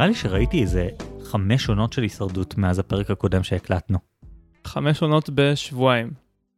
[0.00, 0.88] נראה לי שראיתי איזה
[1.22, 3.98] חמש עונות של הישרדות מאז הפרק הקודם שהקלטנו.
[4.64, 6.10] חמש עונות בשבועיים.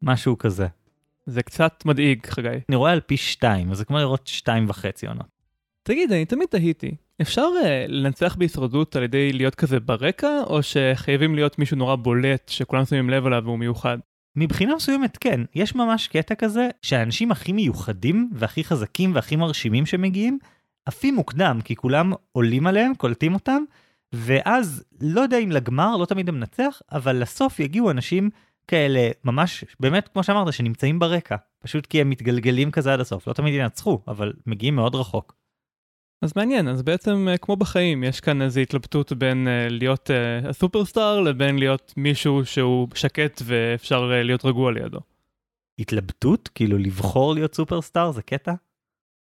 [0.03, 0.67] משהו כזה.
[1.27, 2.49] זה קצת מדאיג, חגי.
[2.69, 5.27] אני רואה על פי שתיים, אז זה כמו לראות שתיים וחצי עונות.
[5.83, 11.35] תגיד, אני תמיד תהיתי, אפשר uh, לנצח בהישרדות על ידי להיות כזה ברקע, או שחייבים
[11.35, 13.99] להיות מישהו נורא בולט, שכולם שמים לב עליו והוא מיוחד?
[14.37, 20.39] מבחינה מסוימת כן, יש ממש קטע כזה שהאנשים הכי מיוחדים והכי חזקים והכי מרשימים שמגיעים,
[20.87, 23.63] עפים מוקדם, כי כולם עולים עליהם, קולטים אותם,
[24.13, 28.31] ואז לא יודע אם לגמר, לא תמיד הם מנצח, אבל לסוף יגיעו אנשים
[28.69, 31.37] כאלה, ממש, באמת, כמו שאמרת, שנמצאים ברקע.
[31.63, 33.29] פשוט כי הם מתגלגלים כזה עד הסוף.
[33.29, 35.35] לא תמיד ינצחו, אבל מגיעים מאוד רחוק.
[36.23, 40.49] אז מעניין, אז בעצם אה, כמו בחיים, יש כאן איזו התלבטות בין uh, להיות uh,
[40.49, 45.01] הסופרסטאר לבין להיות מישהו שהוא שקט ואפשר uh, להיות רגוע לידו.
[45.79, 46.49] התלבטות?
[46.55, 48.53] כאילו לבחור להיות סופרסטאר זה קטע?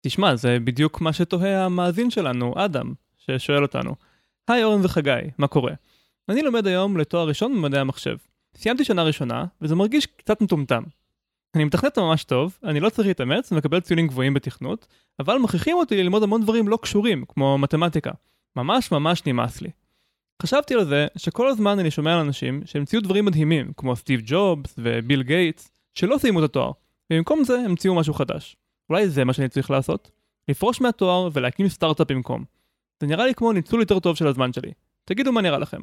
[0.08, 3.96] תשמע, זה בדיוק מה שתוהה המאזין שלנו, אדם, ששואל אותנו.
[4.48, 5.74] היי אורן וחגי, מה קורה?
[6.30, 8.18] אני לומד היום לתואר ראשון במדעי המחשב.
[8.58, 10.84] סיימתי שנה ראשונה, וזה מרגיש קצת מטומטם.
[11.56, 14.88] אני מתכנת ממש טוב, אני לא צריך להתאמץ ומקבל ציונים גבוהים בתכנות,
[15.20, 18.12] אבל מכריחים אותי ללמוד המון דברים לא קשורים, כמו מתמטיקה.
[18.56, 19.70] ממש ממש נמאס לי.
[20.42, 24.76] חשבתי על זה שכל הזמן אני שומע על אנשים שהמציאו דברים מדהימים, כמו סטיב ג'ובס
[24.78, 26.72] וביל גייטס, שלא סיימו את התואר,
[27.14, 28.58] ובמקום זה המציאו משהו חדש.
[28.90, 30.12] אולי זה מה שאני צריך לעשות?
[30.48, 32.44] לפרוש מהתואר ולהקים סטארט-אפ במקום.
[33.00, 34.72] זה נראה לי כמו ניצול יותר טוב של הזמן שלי.
[35.06, 35.82] תגידו מה נראה לכם.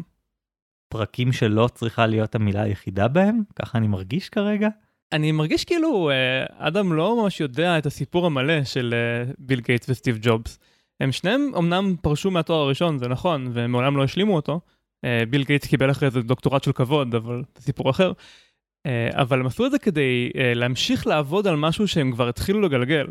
[0.88, 3.42] פרקים שלא צריכה להיות המילה היחידה בהם?
[3.56, 4.68] ככה אני מרגיש כרגע?
[5.12, 9.90] אני מרגיש כאילו אה, אדם לא ממש יודע את הסיפור המלא של אה, ביל גייטס
[9.90, 10.58] וסטיב ג'ובס.
[11.00, 14.60] הם שניהם אמנם פרשו מהתואר הראשון, זה נכון, ומעולם לא השלימו אותו.
[15.04, 18.12] אה, ביל גייטס קיבל אחרי זה דוקטורט של כבוד, אבל זה סיפור אחר.
[19.12, 23.06] אבל הם עשו את זה כדי להמשיך לעבוד על משהו שהם כבר התחילו לגלגל.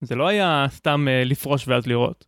[0.00, 2.26] זה לא היה סתם לפרוש ואז לראות.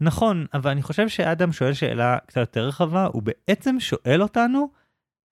[0.00, 4.70] נכון, אבל אני חושב שאדם שואל שאלה קצת יותר רחבה, הוא בעצם שואל אותנו,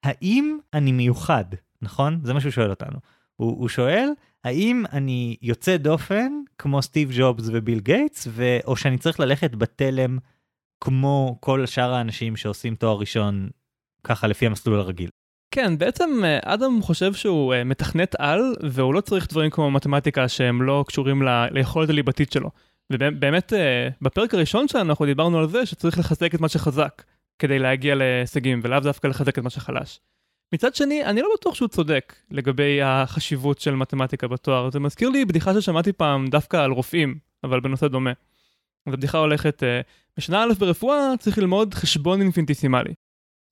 [0.05, 1.45] האם אני מיוחד,
[1.83, 2.21] נכון?
[2.23, 2.99] זה מה שהוא שואל אותנו.
[3.37, 4.09] הוא, הוא שואל,
[4.45, 8.59] האם אני יוצא דופן כמו סטיב ג'ובס וביל גייטס, ו...
[8.67, 10.19] או שאני צריך ללכת בתלם
[10.81, 13.49] כמו כל שאר האנשים שעושים תואר ראשון
[14.05, 15.11] ככה לפי המסלול הרגיל.
[15.55, 20.29] כן, בעצם אה, אדם חושב שהוא אה, מתכנת על, והוא לא צריך דברים כמו מתמטיקה
[20.29, 21.29] שהם לא קשורים ל...
[21.51, 22.51] ליכולת הליבתית שלו.
[22.93, 27.03] ובאמת, אה, בפרק הראשון שלנו אנחנו דיברנו על זה שצריך לחזק את מה שחזק
[27.39, 30.01] כדי להגיע להישגים, ולאו דווקא לחזק את מה שחלש.
[30.55, 34.71] מצד שני, אני לא בטוח שהוא צודק לגבי החשיבות של מתמטיקה בתואר.
[34.71, 38.13] זה מזכיר לי בדיחה ששמעתי פעם דווקא על רופאים, אבל בנושא דומה.
[38.87, 39.63] אז הבדיחה הולכת,
[40.19, 42.95] בשנה א' ברפואה צריך ללמוד חשבון אינפינטיסימלי.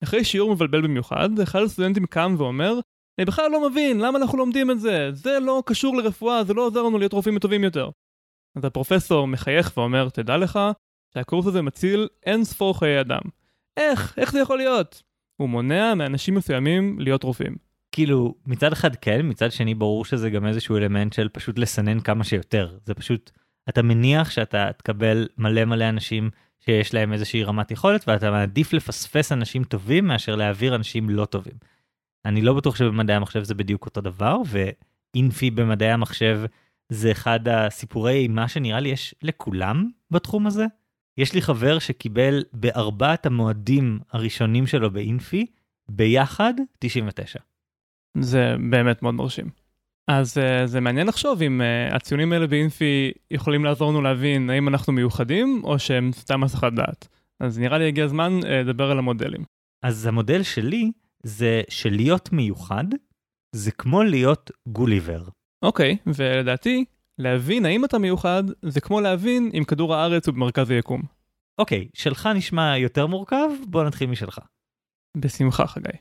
[0.03, 2.73] אחרי שיעור מבלבל במיוחד, אחד הסטודנטים קם ואומר,
[3.17, 5.09] אני בכלל לא מבין, למה אנחנו לומדים את זה?
[5.11, 7.89] זה לא קשור לרפואה, זה לא עוזר לנו להיות רופאים טובים יותר.
[8.55, 10.59] אז הפרופסור מחייך ואומר, תדע לך
[11.13, 13.21] שהקורס הזה מציל אין ספור חיי אדם.
[13.77, 14.13] איך?
[14.17, 15.03] איך זה יכול להיות?
[15.37, 17.55] הוא מונע מאנשים מסוימים להיות רופאים.
[17.91, 22.23] כאילו, מצד אחד כן, מצד שני ברור שזה גם איזשהו אלמנט של פשוט לסנן כמה
[22.23, 22.77] שיותר.
[22.85, 23.31] זה פשוט,
[23.69, 26.29] אתה מניח שאתה תקבל מלא מלא אנשים
[26.65, 31.53] שיש להם איזושהי רמת יכולת, ואתה מעדיף לפספס אנשים טובים מאשר להעביר אנשים לא טובים.
[32.25, 36.41] אני לא בטוח שבמדעי המחשב זה בדיוק אותו דבר, ואינפי במדעי המחשב
[36.89, 40.65] זה אחד הסיפורי אימה שנראה לי יש לכולם בתחום הזה.
[41.17, 45.45] יש לי חבר שקיבל בארבעת המועדים הראשונים שלו באינפי,
[45.89, 47.39] ביחד 99.
[48.17, 49.62] זה באמת מאוד מרשים.
[50.07, 54.67] אז uh, זה מעניין לחשוב אם uh, הציונים האלה באינפי יכולים לעזור לנו להבין האם
[54.67, 57.07] אנחנו מיוחדים או שהם סתם הסחת דעת.
[57.39, 59.43] אז נראה לי הגיע הזמן uh, לדבר על המודלים.
[59.83, 60.91] אז המודל שלי
[61.23, 62.85] זה שלהיות מיוחד
[63.55, 65.23] זה כמו להיות גוליבר.
[65.63, 66.85] אוקיי, okay, ולדעתי
[67.17, 71.01] להבין האם אתה מיוחד זה כמו להבין אם כדור הארץ הוא במרכז היקום.
[71.59, 74.39] אוקיי, okay, שלך נשמע יותר מורכב, בוא נתחיל משלך.
[75.17, 75.97] בשמחה חגי.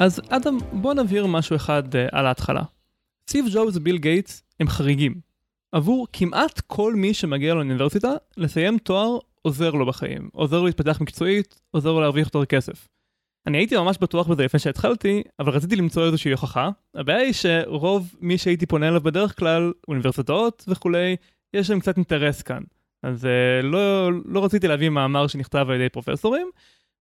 [0.00, 2.62] אז אדם, בוא נבהיר משהו אחד uh, על ההתחלה.
[3.28, 5.14] סטיב ג'ובס וביל גייטס הם חריגים.
[5.72, 10.28] עבור כמעט כל מי שמגיע לאוניברסיטה, לסיים תואר עוזר לו בחיים.
[10.32, 12.88] עוזר לו להתפתח מקצועית, עוזר לו להרוויח יותר כסף.
[13.46, 16.70] אני הייתי ממש בטוח בזה לפני שהתחלתי, אבל רציתי למצוא איזושהי הוכחה.
[16.94, 21.16] הבעיה היא שרוב מי שהייתי פונה אליו בדרך כלל, אוניברסיטאות וכולי,
[21.54, 22.62] יש להם קצת אינטרס כאן.
[23.02, 26.50] אז uh, לא, לא רציתי להביא מאמר שנכתב על ידי פרופסורים.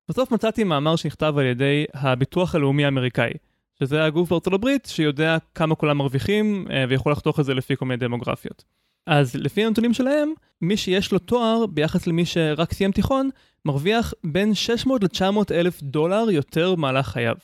[0.10, 3.32] בסוף מצאתי מאמר שנכתב על ידי הביטוח הלאומי האמריקאי,
[3.80, 7.86] שזה הגוף בארצות הברית שיודע כמה כולם מרוויחים uh, ויכול לחתוך את זה לפי כל
[7.86, 8.64] מיני דמוגרפיות.
[9.08, 13.30] אז לפי הנתונים שלהם, מי שיש לו תואר ביחס למי שרק סיים תיכון,
[13.66, 17.36] מרוויח בין 600 ל-900 אלף דולר יותר במהלך חייו.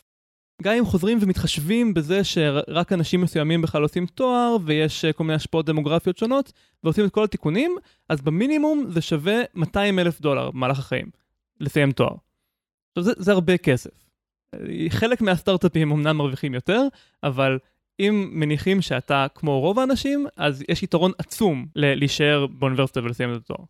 [0.62, 5.66] גם אם חוזרים ומתחשבים בזה שרק אנשים מסוימים בכלל עושים תואר, ויש כל מיני השפעות
[5.66, 6.52] דמוגרפיות שונות,
[6.84, 7.76] ועושים את כל התיקונים,
[8.10, 11.10] אז במינימום זה שווה 200 אלף דולר במהלך החיים,
[11.60, 12.25] לסיים תואר.
[12.98, 13.90] עכשיו זה, זה הרבה כסף.
[14.90, 16.82] חלק מהסטארט-אפים אמנם מרוויחים יותר,
[17.24, 17.60] אבל
[18.00, 23.66] אם מניחים שאתה כמו רוב האנשים, אז יש יתרון עצום להישאר באוניברסיטה ולסיים את התואר.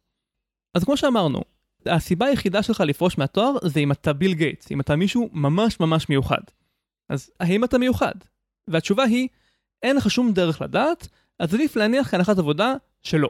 [0.74, 1.42] אז כמו שאמרנו,
[1.86, 6.10] הסיבה היחידה שלך לפרוש מהתואר זה אם אתה ביל גייטס, אם אתה מישהו ממש ממש
[6.10, 6.42] מיוחד.
[7.10, 8.16] אז האם אתה מיוחד?
[8.68, 9.28] והתשובה היא,
[9.84, 11.08] אין לך שום דרך לדעת,
[11.40, 12.74] אז עדיף להניח כהנחת עבודה
[13.04, 13.30] שלא.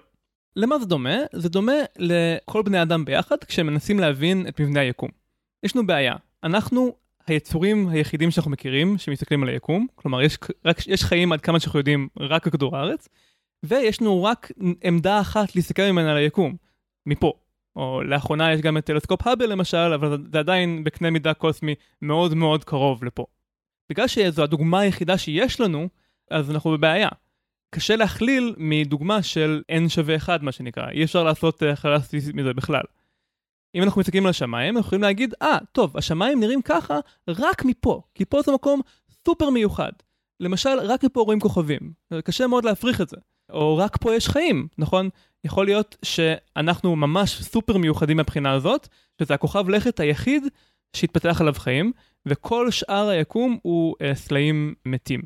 [0.56, 1.18] למה זה דומה?
[1.34, 5.10] זה דומה לכל בני אדם ביחד כשהם מנסים להבין את מבנה היקום.
[5.66, 6.96] יש לנו בעיה, אנחנו
[7.28, 11.80] היצורים היחידים שאנחנו מכירים שמסתכלים על היקום, כלומר יש, רק, יש חיים עד כמה שאנחנו
[11.80, 13.08] יודעים רק בכדור הארץ,
[13.66, 14.52] ויש לנו רק
[14.84, 16.56] עמדה אחת להסתכל ממנה על היקום,
[17.06, 17.34] מפה.
[17.76, 22.34] או לאחרונה יש גם את טלסקופ האבל למשל, אבל זה עדיין בקנה מידה קוסמי מאוד
[22.34, 23.26] מאוד קרוב לפה.
[23.90, 25.90] בגלל שזו הדוגמה היחידה שיש לנו,
[26.32, 27.10] אז אנחנו בבעיה.
[27.70, 32.54] קשה להכליל מדוגמה של n שווה 1 מה שנקרא, אי אפשר לעשות הכללה סטטיסטית מזה
[32.54, 32.84] בכלל.
[33.76, 37.66] אם אנחנו מסתכלים על השמיים, אנחנו יכולים להגיד, אה, ah, טוב, השמיים נראים ככה רק
[37.66, 38.82] מפה, כי פה זה מקום
[39.26, 39.92] סופר מיוחד.
[40.40, 41.94] למשל, רק מפה רואים כוכבים,
[42.24, 43.18] קשה מאוד להפריך את זה.
[43.50, 45.10] או רק פה יש חיים, נכון?
[45.44, 48.88] יכול להיות שאנחנו ממש סופר מיוחדים מהבחינה הזאת,
[49.22, 50.44] שזה הכוכב לכת היחיד
[50.96, 51.92] שהתפתח עליו חיים,
[52.26, 55.22] וכל שאר היקום הוא uh, סלעים מתים.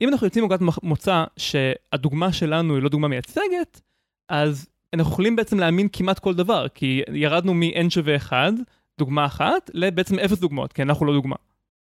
[0.00, 3.80] אם אנחנו יוצאים מנקודת מוצא שהדוגמה שלנו היא לא דוגמה מייצגת,
[4.28, 8.52] אז אנחנו יכולים בעצם להאמין כמעט כל דבר, כי ירדנו מ-n שווה 1,
[8.98, 11.36] דוגמה אחת, לבעצם אפס דוגמאות, כי אנחנו לא דוגמה.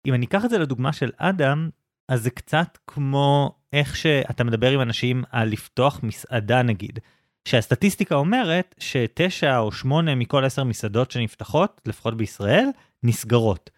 [0.08, 1.70] אם אני אקח את זה לדוגמה של אדם,
[2.10, 7.00] אז זה קצת כמו איך שאתה מדבר עם אנשים על לפתוח מסעדה נגיד,
[7.46, 12.66] שהסטטיסטיקה אומרת שתשע או שמונה מכל עשר מסעדות שנפתחות, לפחות בישראל,
[13.04, 13.70] נסגרות.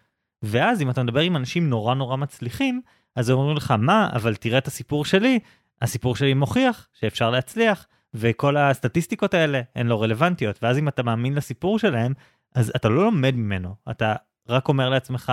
[0.42, 2.80] ואז אם אתה מדבר עם אנשים נורא נורא מצליחים,
[3.16, 5.38] אז אומרים לך, מה, אבל תראה את הסיפור שלי,
[5.82, 11.34] הסיפור שלי מוכיח שאפשר להצליח, וכל הסטטיסטיקות האלה הן לא רלוונטיות, ואז אם אתה מאמין
[11.34, 12.12] לסיפור שלהם,
[12.54, 14.14] אז אתה לא לומד ממנו, אתה
[14.48, 15.32] רק אומר לעצמך,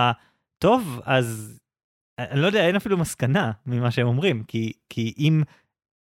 [0.58, 1.58] טוב, אז
[2.18, 5.42] אני לא יודע, אין אפילו מסקנה ממה שהם אומרים, כי, כי אם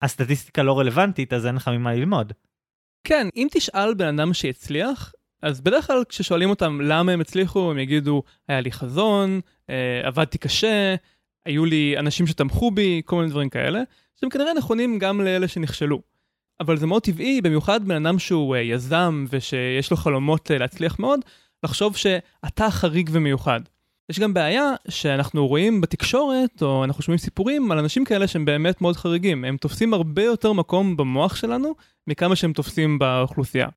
[0.02, 2.32] הסטטיסטיקה לא רלוונטית, אז אין לך ממה ללמוד.
[3.04, 5.12] כן, אם תשאל בן אדם שהצליח,
[5.42, 9.40] אז בדרך כלל כששואלים אותם למה הם הצליחו, הם יגידו, היה לי חזון,
[9.70, 10.94] אה, עבדתי קשה,
[11.46, 13.82] היו לי אנשים שתמכו בי, כל מיני דברים כאלה,
[14.20, 16.15] שהם כנראה נכונים גם לאלה שנכשלו.
[16.60, 20.98] אבל זה מאוד טבעי, במיוחד בן אדם שהוא אה, יזם ושיש לו חלומות אה, להצליח
[20.98, 21.20] מאוד,
[21.64, 23.60] לחשוב שאתה חריג ומיוחד.
[24.10, 28.80] יש גם בעיה שאנחנו רואים בתקשורת, או אנחנו שומעים סיפורים על אנשים כאלה שהם באמת
[28.80, 29.44] מאוד חריגים.
[29.44, 31.74] הם תופסים הרבה יותר מקום במוח שלנו
[32.06, 33.68] מכמה שהם תופסים באוכלוסייה.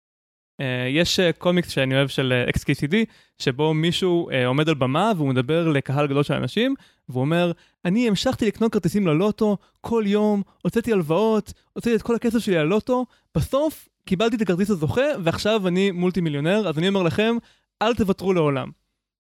[0.60, 2.96] אה, יש אה, קומיקס שאני אוהב של אה, XKCD,
[3.38, 6.76] שבו מישהו עומד על במה והוא מדבר לקהל גדול של אנשים,
[7.10, 7.52] והוא אומר,
[7.86, 13.06] אני המשכתי לקנות כרטיסים ללוטו כל יום, הוצאתי הלוואות, הוצאתי את כל הכסף שלי ללוטו,
[13.36, 17.36] בסוף קיבלתי את הכרטיס הזוכה, ועכשיו אני מולטי מיליונר, אז אני אומר לכם,
[17.82, 18.70] אל תוותרו לעולם.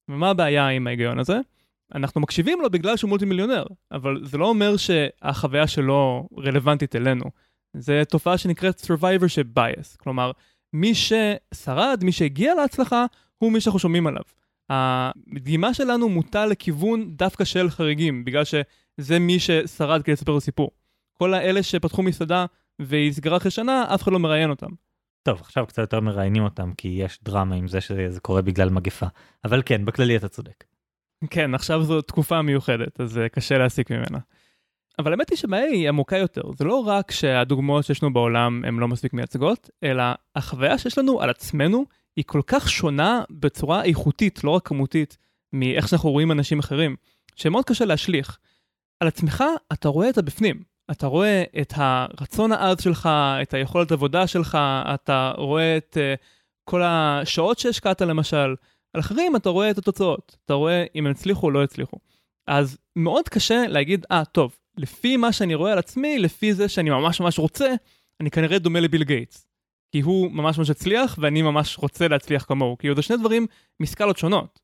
[0.09, 1.39] ומה הבעיה עם ההיגיון הזה?
[1.95, 7.25] אנחנו מקשיבים לו בגלל שהוא מולטי מיליונר, אבל זה לא אומר שהחוויה שלו רלוונטית אלינו.
[7.74, 10.31] זה תופעה שנקראת survivorship bias, כלומר,
[10.74, 13.05] מי ששרד, מי שהגיע להצלחה,
[13.38, 14.24] הוא מי שאנחנו שומעים עליו.
[14.70, 20.72] הדגימה שלנו מוטה לכיוון דווקא של חריגים, בגלל שזה מי ששרד כדי לספר סיפור.
[21.13, 22.46] כל האלה שפתחו מסעדה
[22.79, 24.70] והיא סגרה אחרי שנה, אף אחד לא מראיין אותם.
[25.24, 29.05] טוב, עכשיו קצת יותר מראיינים אותם, כי יש דרמה עם זה שזה קורה בגלל מגפה.
[29.46, 30.63] אבל כן, בכללי אתה צודק.
[31.29, 34.20] כן, עכשיו זו תקופה מיוחדת, אז אה, קשה להסיק ממנה.
[35.00, 36.41] אבל האמת היא שבעיה היא עמוקה יותר.
[36.58, 40.03] זה לא רק שהדוגמאות שיש לנו בעולם הן לא מספיק מייצגות, אלא
[40.36, 45.18] החוויה שיש לנו על עצמנו היא כל כך שונה בצורה איכותית, לא רק כמותית,
[45.53, 46.96] מאיך שאנחנו רואים אנשים אחרים,
[47.36, 48.38] שמאוד קשה להשליך.
[49.00, 50.63] על עצמך אתה רואה את הבפנים.
[50.91, 53.10] אתה רואה את הרצון העז שלך,
[53.41, 54.58] את היכולת עבודה שלך,
[54.94, 56.22] אתה רואה את uh,
[56.63, 58.56] כל השעות שהשקעת למשל.
[58.94, 61.98] על אחרים אתה רואה את התוצאות, אתה רואה אם הם הצליחו או לא הצליחו.
[62.48, 66.69] אז מאוד קשה להגיד, אה, ah, טוב, לפי מה שאני רואה על עצמי, לפי זה
[66.69, 67.74] שאני ממש ממש רוצה,
[68.21, 69.48] אני כנראה דומה לביל גייטס.
[69.91, 72.77] כי הוא ממש ממש הצליח, ואני ממש רוצה להצליח כמוהו.
[72.77, 73.48] כי זה שני דברים
[73.79, 74.59] מסקלות שונות.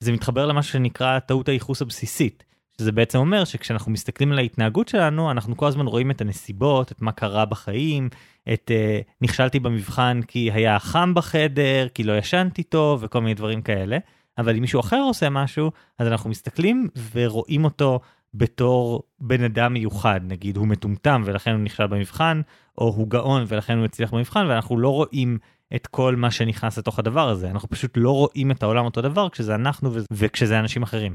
[0.00, 2.44] זה מתחבר למה שנקרא טעות הייחוס הבסיסית.
[2.78, 7.02] שזה בעצם אומר שכשאנחנו מסתכלים על ההתנהגות שלנו, אנחנו כל הזמן רואים את הנסיבות, את
[7.02, 8.08] מה קרה בחיים,
[8.52, 13.62] את uh, נכשלתי במבחן כי היה חם בחדר, כי לא ישנתי טוב וכל מיני דברים
[13.62, 13.98] כאלה.
[14.38, 18.00] אבל אם מישהו אחר עושה משהו, אז אנחנו מסתכלים ורואים אותו
[18.34, 22.40] בתור בן אדם מיוחד, נגיד הוא מטומטם ולכן הוא נכשל במבחן,
[22.78, 25.38] או הוא גאון ולכן הוא הצליח במבחן, ואנחנו לא רואים
[25.74, 29.28] את כל מה שנכנס לתוך הדבר הזה, אנחנו פשוט לא רואים את העולם אותו דבר
[29.28, 31.14] כשזה אנחנו וכשזה אנשים אחרים.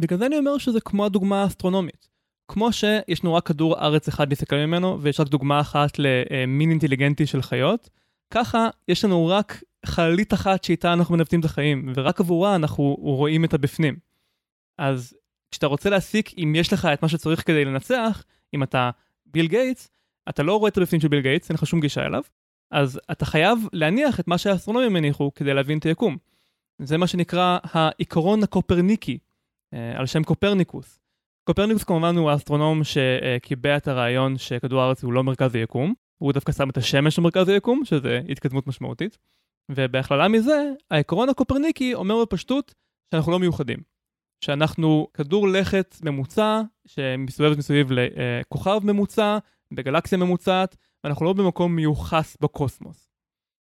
[0.00, 2.08] בגלל זה אני אומר שזה כמו הדוגמה האסטרונומית.
[2.48, 7.26] כמו שיש לנו רק כדור ארץ אחד להסתכל ממנו, ויש רק דוגמה אחת למין אינטליגנטי
[7.26, 7.90] של חיות,
[8.30, 13.44] ככה יש לנו רק חללית אחת שאיתה אנחנו מנווטים את החיים, ורק עבורה אנחנו רואים
[13.44, 13.96] את הבפנים.
[14.78, 15.14] אז
[15.50, 18.90] כשאתה רוצה להסיק אם יש לך את מה שצריך כדי לנצח, אם אתה
[19.26, 19.90] ביל גייטס,
[20.28, 22.22] אתה לא רואה את הבפנים של ביל גייטס, אין לך שום גישה אליו,
[22.70, 26.16] אז אתה חייב להניח את מה שהאסטרונומים הניחו כדי להבין את היקום.
[26.78, 29.18] זה מה שנקרא העיקרון הקופרניקי,
[29.74, 31.00] אה, על שם קופרניקוס.
[31.44, 36.52] קופרניקוס כמובן הוא האסטרונום שקיבע את הרעיון שכדור הארץ הוא לא מרכז היקום, הוא דווקא
[36.52, 39.18] שם את השמש במרכז היקום, שזה התקדמות משמעותית.
[39.70, 42.74] ובהכללה מזה, העקרון הקופרניקי אומר בפשטות
[43.10, 43.78] שאנחנו לא מיוחדים.
[44.40, 49.38] שאנחנו כדור לכת ממוצע שמסתובב מסביב לכוכב ממוצע,
[49.74, 53.08] בגלקסיה ממוצעת, ואנחנו לא במקום מיוחס בקוסמוס.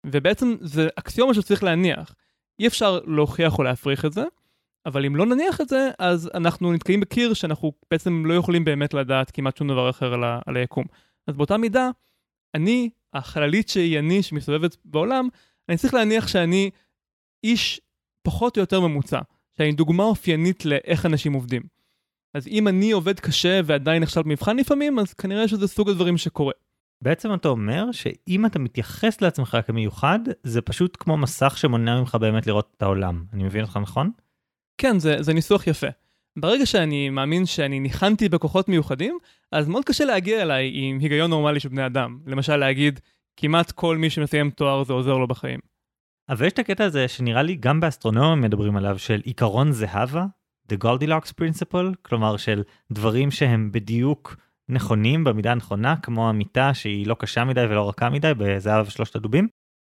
[0.06, 2.16] ובעצם זה אקסיומה שצריך להניח.
[2.60, 4.24] אי אפשר להוכיח או להפריך את זה,
[4.86, 8.94] אבל אם לא נניח את זה, אז אנחנו נתקעים בקיר שאנחנו בעצם לא יכולים באמת
[8.94, 10.86] לדעת כמעט שום דבר אחר על, ה- על היקום.
[11.28, 11.90] אז באותה מידה,
[12.56, 15.28] אני, החללית שהיא אני, שמסתובבת בעולם,
[15.70, 16.70] אני צריך להניח שאני
[17.44, 17.82] איש
[18.24, 19.20] פחות או יותר ממוצע,
[19.58, 21.62] שאני דוגמה אופיינית לאיך אנשים עובדים.
[22.34, 26.54] אז אם אני עובד קשה ועדיין נכשל במבחן לפעמים, אז כנראה שזה סוג הדברים שקורה.
[27.02, 32.48] בעצם אתה אומר שאם אתה מתייחס לעצמך כמיוחד, זה פשוט כמו מסך שמונע ממך באמת
[32.48, 33.24] לראות את העולם.
[33.34, 34.12] אני מבין אותך נכון?
[34.78, 35.88] כן, זה, זה ניסוח יפה.
[36.40, 39.18] ברגע שאני מאמין שאני ניחנתי בכוחות מיוחדים,
[39.52, 42.20] אז מאוד קשה להגיע אליי עם היגיון נורמלי של בני אדם.
[42.28, 43.00] למשל להגיד,
[43.38, 45.60] כמעט כל מי שמסיים תואר זה עוזר לו בחיים.
[46.32, 50.26] אבל יש את הקטע הזה שנראה לי גם באסטרונומיה מדברים עליו, של עיקרון זהבה,
[50.74, 54.36] The Goldilocks Principle, כלומר של דברים שהם בדיוק
[54.70, 59.48] נכונים במידה הנכונה, כמו המיטה שהיא לא קשה מדי ולא רכה מדי בזהב שלושת הדובים.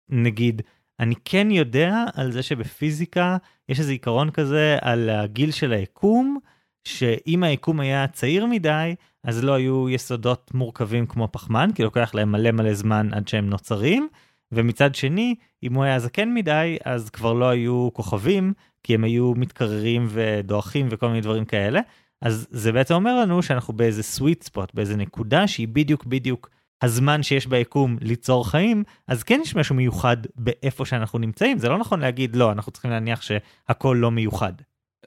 [0.09, 0.63] נגיד,
[1.01, 3.37] אני כן יודע על זה שבפיזיקה
[3.69, 6.39] יש איזה עיקרון כזה על הגיל של היקום,
[6.85, 8.95] שאם היקום היה צעיר מדי,
[9.25, 13.51] אז לא היו יסודות מורכבים כמו פחמן, כי לוקח להם מלא מלא זמן עד שהם
[13.51, 14.09] נוצרים,
[14.53, 19.33] ומצד שני, אם הוא היה זקן מדי, אז כבר לא היו כוכבים, כי הם היו
[19.37, 21.81] מתקררים ודועכים וכל מיני דברים כאלה.
[22.23, 26.51] אז זה בעצם אומר לנו שאנחנו באיזה sweet spot, באיזה נקודה שהיא בדיוק בדיוק
[26.83, 31.59] הזמן שיש ביקום ליצור חיים, אז כן יש משהו מיוחד באיפה שאנחנו נמצאים.
[31.59, 34.53] זה לא נכון להגיד לא, אנחנו צריכים להניח שהכל לא מיוחד.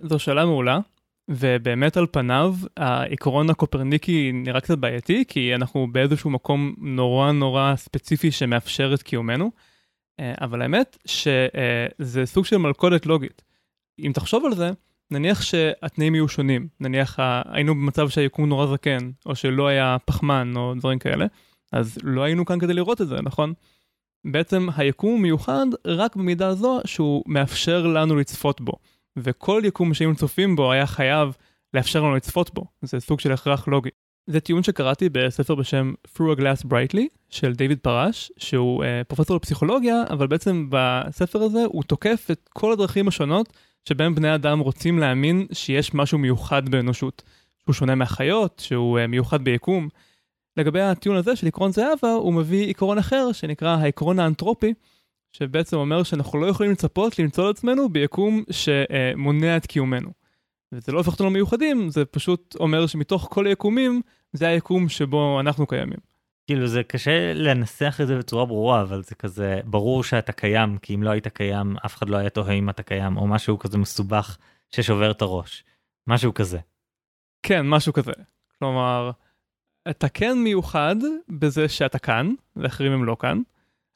[0.02, 0.80] זו שאלה מעולה,
[1.30, 8.32] ובאמת על פניו העיקרון הקופרניקי נראה קצת בעייתי, כי אנחנו באיזשהו מקום נורא נורא ספציפי
[8.32, 9.52] שמאפשר את קיומנו,
[10.20, 13.42] אה, אבל האמת שזה סוג של מלכודת לוגית.
[14.00, 14.72] אם תחשוב על זה,
[15.12, 20.74] נניח שהתנאים יהיו שונים, נניח היינו במצב שהיקום נורא זקן, או שלא היה פחמן או
[20.78, 21.26] דברים כאלה,
[21.72, 23.54] אז לא היינו כאן כדי לראות את זה, נכון?
[24.26, 28.74] בעצם היקום מיוחד רק במידה זו שהוא מאפשר לנו לצפות בו.
[29.18, 31.38] וכל יקום שהיינו צופים בו היה חייב
[31.74, 32.66] לאפשר לנו לצפות בו.
[32.82, 33.90] זה סוג של הכרח לוגי.
[34.28, 39.36] זה טיעון שקראתי בספר בשם Through a Glass Brightly של דיוויד פרש, שהוא אה, פרופסור
[39.36, 43.54] לפסיכולוגיה, אבל בעצם בספר הזה הוא תוקף את כל הדרכים השונות
[43.90, 47.24] שבהם בני אדם רוצים להאמין שיש משהו מיוחד באנושות.
[47.66, 49.90] שהוא שונה מהחיות, שהוא אה, מיוחד ביקום.
[50.58, 54.74] לגבי הטיעון הזה של עקרון זהבה, הוא מביא עקרון אחר שנקרא העקרון האנתרופי,
[55.38, 60.10] שבעצם אומר שאנחנו לא יכולים לצפות למצוא את עצמנו ביקום שמונע את קיומנו.
[60.72, 64.02] וזה לא הופך אותנו מיוחדים, זה פשוט אומר שמתוך כל היקומים,
[64.34, 65.98] זה היקום שבו אנחנו קיימים.
[66.48, 70.96] כאילו זה קשה לנסח את זה בצורה ברורה, אבל זה כזה ברור שאתה קיים, כי
[70.96, 73.78] אם לא היית קיים, אף אחד לא היה תוהה אם אתה קיים, או משהו כזה
[73.78, 74.38] מסובך
[74.72, 75.64] ששובר את הראש.
[76.08, 76.60] משהו כזה.
[77.44, 78.12] כן, משהו כזה.
[78.60, 79.12] כלומר,
[79.90, 80.96] אתה כן מיוחד
[81.30, 83.42] בזה שאתה כאן, ואחרים הם לא כאן,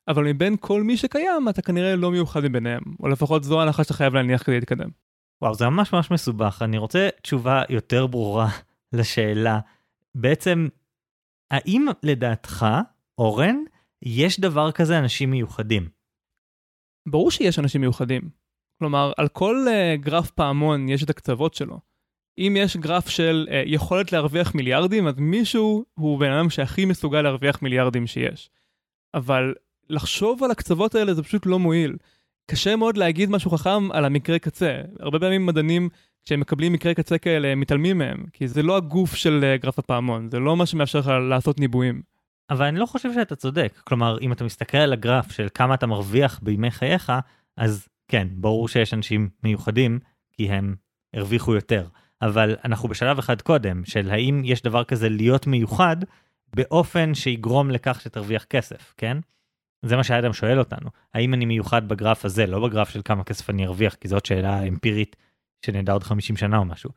[0.10, 3.94] אבל מבין כל מי שקיים, אתה כנראה לא מיוחד מביניהם, או לפחות זו ההנחה שאתה
[3.94, 4.90] חייב להניח כדי להתקדם.
[5.42, 6.62] וואו, זה ממש ממש מסובך.
[6.62, 8.48] אני רוצה תשובה יותר ברורה
[8.98, 9.60] לשאלה.
[10.16, 10.68] בעצם,
[11.52, 12.66] האם לדעתך,
[13.18, 13.56] אורן,
[14.02, 15.90] יש דבר כזה אנשים מיוחדים?
[17.10, 18.22] ברור שיש אנשים מיוחדים.
[18.80, 21.80] כלומר, על כל uh, גרף פעמון יש את הקצוות שלו.
[22.38, 27.22] אם יש גרף של uh, יכולת להרוויח מיליארדים, אז מישהו הוא בן אדם שהכי מסוגל
[27.22, 28.50] להרוויח מיליארדים שיש.
[29.14, 29.54] אבל
[29.90, 31.98] לחשוב על הקצוות האלה זה פשוט לא מועיל.
[32.52, 34.82] קשה מאוד להגיד משהו חכם על המקרה קצה.
[35.00, 35.90] הרבה פעמים מדענים,
[36.26, 39.80] כשהם מקבלים מקרי קצה כאלה, הם מתעלמים מהם, כי זה לא הגוף של uh, גרף
[39.80, 42.02] הפעמון, זה לא מה שמאפשר לך לעשות ניבויים.
[42.50, 43.82] אבל אני לא חושב שאתה צודק.
[43.84, 47.12] כלומר, אם אתה מסתכל על הגרף של כמה אתה מרוויח בימי חייך,
[47.58, 50.00] אז כן, ברור שיש אנשים מיוחדים,
[50.34, 50.76] כי הם
[51.14, 51.88] הרוויחו יותר.
[52.22, 55.98] אבל אנחנו בשלב אחד קודם, של האם יש דבר כזה להיות מיוחד,
[56.56, 59.18] באופן שיגרום לכך שתרוויח כסף, כן?
[59.82, 63.50] זה מה שאדם שואל אותנו, האם אני מיוחד בגרף הזה, לא בגרף של כמה כסף
[63.50, 65.16] אני ארוויח, כי זאת שאלה אמפירית
[65.66, 66.90] שנדע עוד 50 שנה או משהו.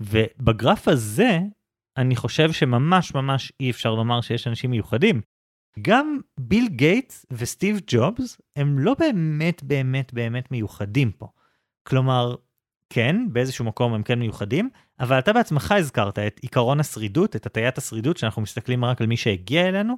[0.00, 1.38] ובגרף הזה,
[1.96, 5.20] אני חושב שממש ממש אי אפשר לומר שיש אנשים מיוחדים.
[5.82, 11.28] גם ביל גייטס וסטיב ג'ובס הם לא באמת באמת באמת מיוחדים פה.
[11.82, 12.34] כלומר,
[12.90, 14.70] כן, באיזשהו מקום הם כן מיוחדים,
[15.00, 19.16] אבל אתה בעצמך הזכרת את עיקרון השרידות, את הטיית השרידות, שאנחנו מסתכלים רק על מי
[19.16, 19.96] שהגיע אלינו.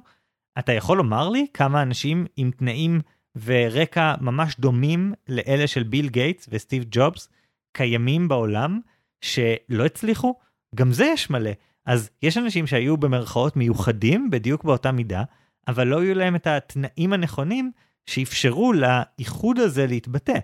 [0.59, 3.01] אתה יכול לומר לי כמה אנשים עם תנאים
[3.43, 7.29] ורקע ממש דומים לאלה של ביל גייטס וסטיב ג'ובס
[7.71, 8.79] קיימים בעולם
[9.21, 10.35] שלא הצליחו?
[10.75, 11.51] גם זה יש מלא.
[11.85, 15.23] אז יש אנשים שהיו במרכאות מיוחדים בדיוק באותה מידה,
[15.67, 17.71] אבל לא היו להם את התנאים הנכונים
[18.05, 20.39] שאפשרו לאיחוד הזה להתבטא.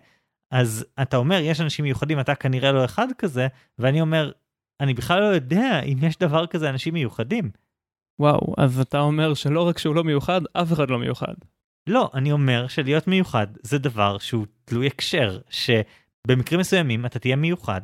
[0.51, 3.47] אז אתה אומר, יש אנשים מיוחדים, אתה כנראה לא אחד כזה,
[3.79, 4.31] ואני אומר,
[4.79, 7.51] אני בכלל לא יודע אם יש דבר כזה אנשים מיוחדים.
[8.19, 11.33] וואו, אז אתה אומר שלא רק שהוא לא מיוחד, אף אחד לא מיוחד.
[11.87, 17.81] לא, אני אומר שלהיות מיוחד זה דבר שהוא תלוי הקשר, שבמקרים מסוימים אתה תהיה מיוחד,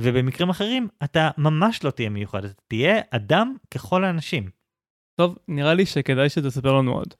[0.00, 4.50] ובמקרים אחרים אתה ממש לא תהיה מיוחד, אתה תהיה אדם ככל האנשים.
[5.16, 7.14] טוב, נראה לי שכדאי שתספר לנו עוד.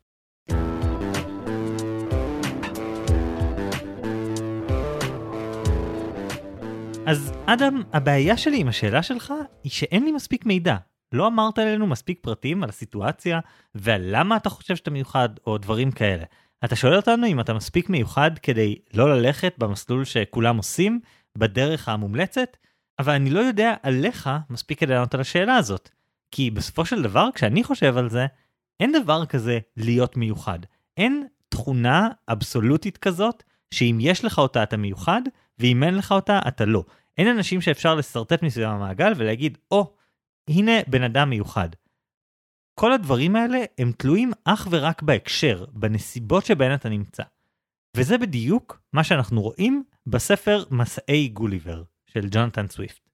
[7.06, 10.76] אז אדם, הבעיה שלי עם השאלה שלך היא שאין לי מספיק מידע.
[11.14, 13.40] לא אמרת לנו מספיק פרטים על הסיטואציה
[13.74, 16.24] ועל למה אתה חושב שאתה מיוחד או דברים כאלה.
[16.64, 21.00] אתה שואל אותנו אם אתה מספיק מיוחד כדי לא ללכת במסלול שכולם עושים,
[21.38, 22.56] בדרך המומלצת,
[22.98, 25.90] אבל אני לא יודע עליך מספיק כדי לענות על השאלה הזאת.
[26.30, 28.26] כי בסופו של דבר, כשאני חושב על זה,
[28.80, 30.58] אין דבר כזה להיות מיוחד.
[30.96, 33.42] אין תכונה אבסולוטית כזאת,
[33.74, 35.22] שאם יש לך אותה אתה מיוחד,
[35.58, 36.84] ואם אין לך אותה אתה לא.
[37.18, 40.00] אין אנשים שאפשר לשרטט מסביב המעגל ולהגיד, או, oh,
[40.48, 41.68] הנה בן אדם מיוחד.
[42.74, 47.22] כל הדברים האלה הם תלויים אך ורק בהקשר, בנסיבות שבהן אתה נמצא.
[47.96, 53.08] וזה בדיוק מה שאנחנו רואים בספר מסעי גוליבר של ג'ונתן סוויפט.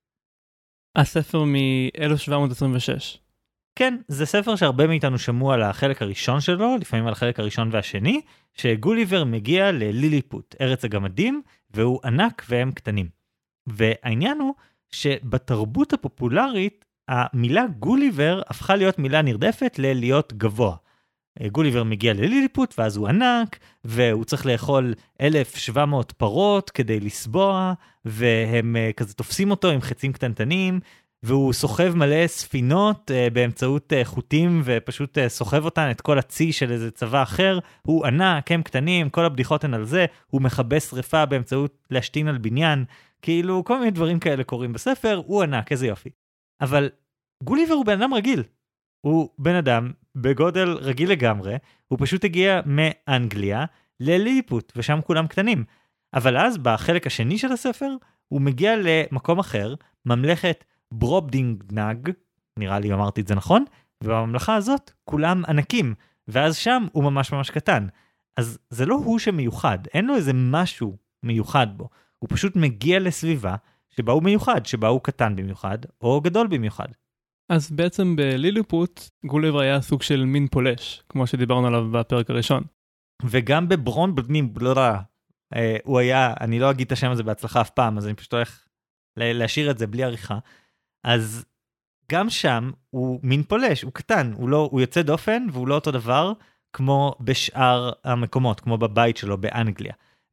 [0.96, 3.18] הספר מ-1726.
[3.76, 8.20] כן, זה ספר שהרבה מאיתנו שמעו על החלק הראשון שלו, לפעמים על החלק הראשון והשני,
[8.54, 13.08] שגוליבר מגיע לליליפוט, ארץ הגמדים, והוא ענק והם קטנים.
[13.66, 14.54] והעניין הוא
[14.90, 20.76] שבתרבות הפופולרית, המילה גוליבר הפכה להיות מילה נרדפת ללהיות גבוה.
[21.52, 27.72] גוליבר מגיע לליליפוט ואז הוא ענק והוא צריך לאכול 1,700 פרות כדי לסבוע
[28.04, 30.80] והם אה, כזה תופסים אותו עם חצים קטנטנים
[31.22, 36.90] והוא סוחב מלא ספינות uh, באמצעות חוטים ופשוט סוחב אותן את כל הצי של איזה
[36.90, 41.78] צבא אחר, הוא ענק, הם קטנים, כל הבדיחות הן על זה, הוא מכבה שריפה באמצעות
[41.90, 42.84] להשתין על בניין,
[43.22, 46.10] כאילו כל מיני דברים כאלה קורים בספר, הוא ענק, איזה יופי.
[46.60, 46.90] אבל
[47.42, 48.42] גוליבר הוא בן אדם רגיל,
[49.00, 51.56] הוא בן אדם בגודל רגיל לגמרי,
[51.88, 53.64] הוא פשוט הגיע מאנגליה
[54.00, 55.64] לליליפוט, ושם כולם קטנים.
[56.14, 57.90] אבל אז בחלק השני של הספר,
[58.28, 59.74] הוא מגיע למקום אחר,
[60.06, 62.10] ממלכת ברובדינגנג,
[62.58, 63.64] נראה לי אמרתי את זה נכון,
[64.04, 65.94] ובממלכה הזאת כולם ענקים,
[66.28, 67.86] ואז שם הוא ממש ממש קטן.
[68.36, 73.54] אז זה לא הוא שמיוחד, אין לו איזה משהו מיוחד בו, הוא פשוט מגיע לסביבה
[73.90, 76.88] שבה הוא מיוחד, שבה הוא קטן במיוחד, או גדול במיוחד.
[77.48, 82.62] אז בעצם בליליפוט גוליבר היה סוג של מין פולש, כמו שדיברנו עליו בפרק הראשון.
[83.24, 85.02] וגם בברון בלמים בלרה,
[85.54, 88.34] אה, הוא היה, אני לא אגיד את השם הזה בהצלחה אף פעם, אז אני פשוט
[88.34, 88.64] הולך
[89.16, 90.38] להשאיר את זה בלי עריכה.
[91.04, 91.44] אז
[92.12, 95.90] גם שם הוא מין פולש, הוא קטן, הוא, לא, הוא יוצא דופן והוא לא אותו
[95.90, 96.32] דבר
[96.72, 99.92] כמו בשאר המקומות, כמו בבית שלו באנגליה.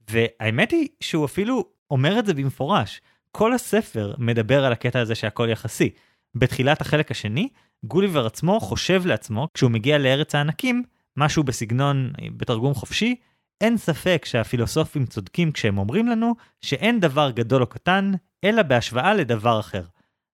[0.09, 3.01] והאמת היא שהוא אפילו אומר את זה במפורש.
[3.31, 5.89] כל הספר מדבר על הקטע הזה שהכל יחסי.
[6.35, 7.49] בתחילת החלק השני,
[7.83, 10.83] גוליבר עצמו חושב לעצמו, כשהוא מגיע לארץ הענקים,
[11.17, 13.15] משהו בסגנון, בתרגום חופשי,
[13.61, 18.11] אין ספק שהפילוסופים צודקים כשהם אומרים לנו שאין דבר גדול או קטן,
[18.43, 19.83] אלא בהשוואה לדבר אחר.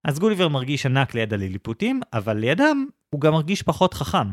[0.05, 4.27] אז גוליבר מרגיש ענק ליד הליליפוטים, אבל לידם הוא גם מרגיש פחות חכם.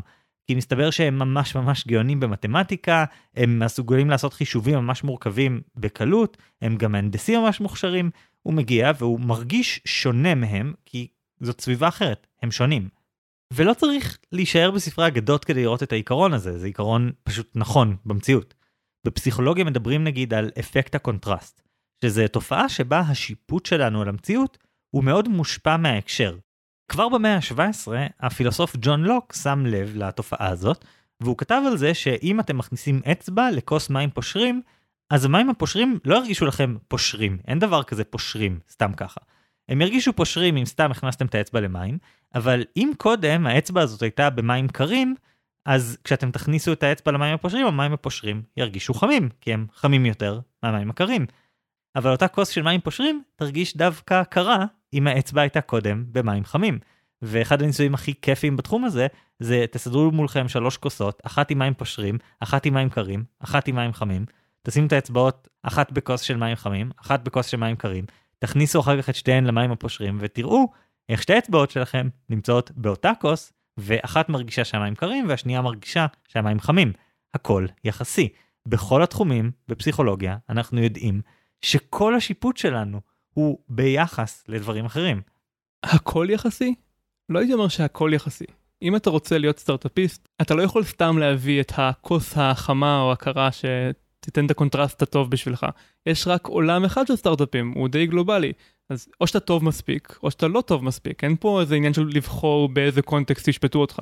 [0.47, 6.75] כי מסתבר שהם ממש ממש גאונים במתמטיקה, הם מסוגלים לעשות חישובים ממש מורכבים בקלות, הם
[6.75, 8.09] גם מהנדסים ממש מוכשרים.
[8.41, 11.07] הוא מגיע והוא מרגיש שונה מהם, כי
[11.39, 12.89] זאת סביבה אחרת, הם שונים.
[13.53, 18.53] ולא צריך להישאר בספרי אגדות כדי לראות את העיקרון הזה, זה עיקרון פשוט נכון במציאות.
[19.05, 21.61] בפסיכולוגיה מדברים נגיד על אפקט הקונטרסט,
[22.03, 24.57] שזה תופעה שבה השיפוט שלנו על המציאות
[24.89, 26.37] הוא מאוד מושפע מההקשר.
[26.91, 27.87] כבר במאה ה-17
[28.19, 30.85] הפילוסוף ג'ון לוק שם לב לתופעה הזאת,
[31.21, 34.61] והוא כתב על זה שאם אתם מכניסים אצבע לכוס מים פושרים,
[35.11, 39.21] אז המים הפושרים לא ירגישו לכם פושרים, אין דבר כזה פושרים, סתם ככה.
[39.69, 41.97] הם ירגישו פושרים אם סתם הכנסתם את האצבע למים,
[42.35, 45.15] אבל אם קודם האצבע הזאת הייתה במים קרים,
[45.65, 50.39] אז כשאתם תכניסו את האצבע למים הפושרים, המים הפושרים ירגישו חמים, כי הם חמים יותר
[50.63, 51.25] מהמים הקרים.
[51.95, 56.79] אבל אותה כוס של מים פושרים תרגיש דווקא קרה אם האצבע הייתה קודם במים חמים.
[57.21, 59.07] ואחד הניסויים הכי כיפיים בתחום הזה,
[59.39, 63.75] זה תסדרו מולכם שלוש כוסות, אחת עם מים פושרים, אחת עם מים קרים, אחת עם
[63.75, 64.25] מים חמים,
[64.63, 68.05] תשימו את האצבעות אחת בכוס של מים חמים, אחת בכוס של מים קרים,
[68.39, 70.71] תכניסו אחר כך את שתיהן למים הפושרים ותראו
[71.09, 76.93] איך שתי האצבעות שלכם נמצאות באותה כוס, ואחת מרגישה שהמים קרים והשנייה מרגישה שהמים חמים.
[77.33, 78.29] הכל יחסי.
[78.67, 81.21] בכל התחומים בפסיכולוגיה אנחנו יודעים
[81.61, 83.01] שכל השיפוט שלנו
[83.33, 85.21] הוא ביחס לדברים אחרים.
[85.83, 86.75] הכל יחסי?
[87.29, 88.45] לא הייתי אומר שהכל יחסי.
[88.81, 93.49] אם אתה רוצה להיות סטארט-אפיסט, אתה לא יכול סתם להביא את הכוס החמה או הקרה
[94.21, 95.65] שתיתן את הקונטרסט הטוב בשבילך.
[96.05, 98.53] יש רק עולם אחד של סטארט-אפים, הוא די גלובלי.
[98.89, 101.23] אז או שאתה טוב מספיק, או שאתה לא טוב מספיק.
[101.23, 103.99] אין פה איזה עניין של לבחור באיזה קונטקסט ישפטו אותך.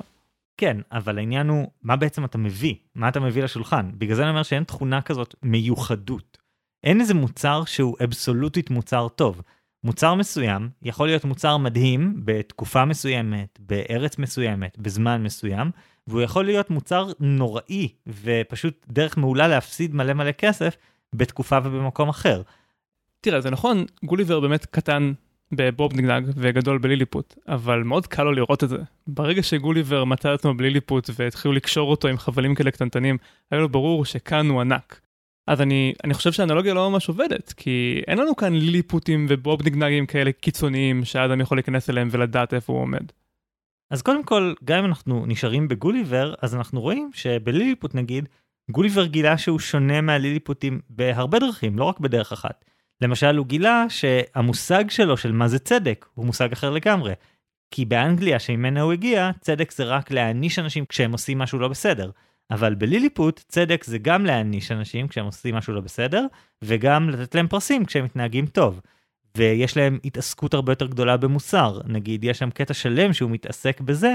[0.56, 2.74] כן, אבל העניין הוא, מה בעצם אתה מביא?
[2.94, 3.90] מה אתה מביא לשולחן?
[3.98, 6.38] בגלל זה אני אומר שאין תכונה כזאת מיוחדות.
[6.84, 9.42] אין איזה מוצר שהוא אבסולוטית מוצר טוב.
[9.84, 15.70] מוצר מסוים יכול להיות מוצר מדהים בתקופה מסוימת, בארץ מסוימת, בזמן מסוים,
[16.06, 17.88] והוא יכול להיות מוצר נוראי
[18.22, 20.76] ופשוט דרך מעולה להפסיד מלא מלא כסף
[21.14, 22.42] בתקופה ובמקום אחר.
[23.20, 25.12] תראה, זה נכון, גוליבר באמת קטן
[25.52, 28.76] בבובנגנג וגדול בליליפוט, אבל מאוד קל לו לראות את זה.
[29.06, 33.18] ברגע שגוליבר מצא את עצמו בליליפוט והתחילו לקשור אותו עם חבלים כאלה קטנטנים,
[33.50, 35.00] היה לו ברור שכאן הוא ענק.
[35.46, 40.32] אז אני, אני חושב שהאנלוגיה לא ממש עובדת, כי אין לנו כאן ליליפוטים ובובנגנגים כאלה
[40.32, 43.04] קיצוניים שהאדם יכול להיכנס אליהם ולדעת איפה הוא עומד.
[43.90, 48.28] אז קודם כל, גם אם אנחנו נשארים בגוליבר, אז אנחנו רואים שבליליפוט נגיד,
[48.70, 52.64] גוליבר גילה שהוא שונה מהליליפוטים בהרבה דרכים, לא רק בדרך אחת.
[53.00, 57.12] למשל, הוא גילה שהמושג שלו של מה זה צדק הוא מושג אחר לגמרי.
[57.70, 62.10] כי באנגליה שממנה הוא הגיע, צדק זה רק להעניש אנשים כשהם עושים משהו לא בסדר.
[62.50, 66.26] אבל בליליפוט, צדק זה גם להעניש אנשים כשהם עושים משהו לא בסדר,
[66.64, 68.80] וגם לתת להם פרסים כשהם מתנהגים טוב.
[69.36, 71.80] ויש להם התעסקות הרבה יותר גדולה במוסר.
[71.86, 74.14] נגיד, יש שם קטע שלם שהוא מתעסק בזה,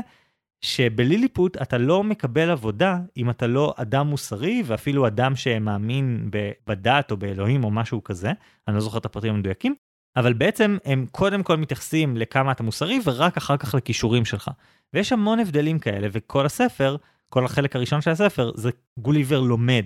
[0.62, 6.30] שבליליפוט אתה לא מקבל עבודה אם אתה לא אדם מוסרי ואפילו אדם שמאמין
[6.68, 8.32] בדת או באלוהים או משהו כזה,
[8.68, 9.76] אני לא זוכר את הפרטים המדויקים,
[10.16, 14.52] אבל בעצם הם קודם כל מתייחסים לכמה אתה מוסרי ורק אחר כך לכישורים שלך.
[14.94, 16.96] ויש המון הבדלים כאלה וכל הספר,
[17.30, 19.86] כל החלק הראשון של הספר זה גוליבר לומד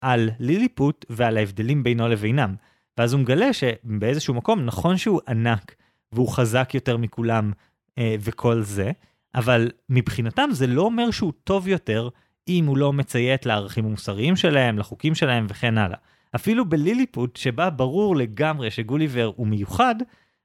[0.00, 2.54] על ליליפוט ועל ההבדלים בינו לבינם.
[2.98, 5.74] ואז הוא מגלה שבאיזשהו מקום נכון שהוא ענק
[6.12, 7.52] והוא חזק יותר מכולם
[7.98, 8.92] אה, וכל זה,
[9.34, 12.08] אבל מבחינתם זה לא אומר שהוא טוב יותר
[12.48, 15.98] אם הוא לא מציית לערכים המוסריים שלהם, לחוקים שלהם וכן הלאה.
[16.34, 19.94] אפילו בליליפוט, שבה ברור לגמרי שגוליבר הוא מיוחד,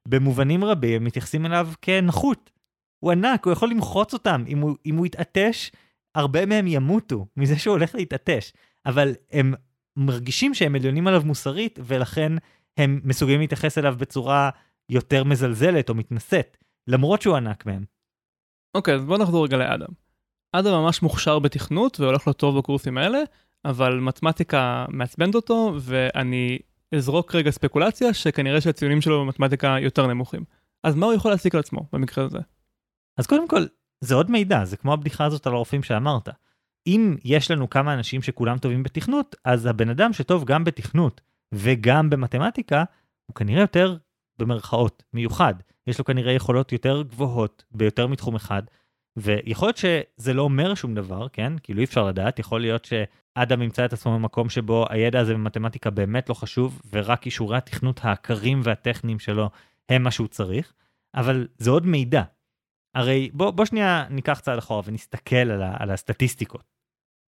[0.07, 2.51] במובנים רבים מתייחסים אליו כנחות.
[2.99, 4.43] הוא ענק, הוא יכול למחוץ אותם.
[4.47, 5.71] אם הוא, אם הוא יתעטש,
[6.15, 8.51] הרבה מהם ימותו מזה שהוא הולך להתעטש.
[8.85, 9.53] אבל הם
[9.97, 12.31] מרגישים שהם עליונים עליו מוסרית, ולכן
[12.77, 14.49] הם מסוגלים להתייחס אליו בצורה
[14.89, 17.85] יותר מזלזלת או מתנשאת, למרות שהוא ענק מהם.
[18.75, 19.87] אוקיי, אז בוא נחזור רגע לאדם.
[20.51, 23.19] אדם ממש מוכשר בתכנות והולך לו טוב בקורסים האלה,
[23.65, 26.59] אבל מתמטיקה מעצבנת אותו, ואני
[26.95, 30.43] אזרוק רגע ספקולציה שכנראה שהציונים שלו במתמטיקה יותר נמוכים.
[30.83, 32.39] אז מה הוא יכול להסיק על עצמו במקרה הזה?
[33.17, 33.65] אז קודם כל,
[34.01, 36.29] זה עוד מידע, זה כמו הבדיחה הזאת על הרופאים שאמרת.
[36.87, 42.09] אם יש לנו כמה אנשים שכולם טובים בתכנות, אז הבן אדם שטוב גם בתכנות וגם
[42.09, 42.83] במתמטיקה,
[43.25, 43.97] הוא כנראה יותר,
[44.39, 45.53] במרכאות, מיוחד.
[45.87, 48.63] יש לו כנראה יכולות יותר גבוהות ביותר מתחום אחד,
[49.17, 51.53] ויכול להיות שזה לא אומר שום דבר, כן?
[51.63, 55.89] כאילו אי אפשר לדעת, יכול להיות שאדם ימצא את עצמו במקום שבו הידע הזה במתמטיקה
[55.89, 59.49] באמת לא חשוב, ורק כישורי התכנות העקרים והטכניים שלו
[59.89, 60.73] הם מה שהוא צריך,
[61.15, 62.23] אבל זה עוד מידע.
[62.95, 66.63] הרי בוא, בוא שנייה ניקח צעד אחורה ונסתכל על, ה, על הסטטיסטיקות.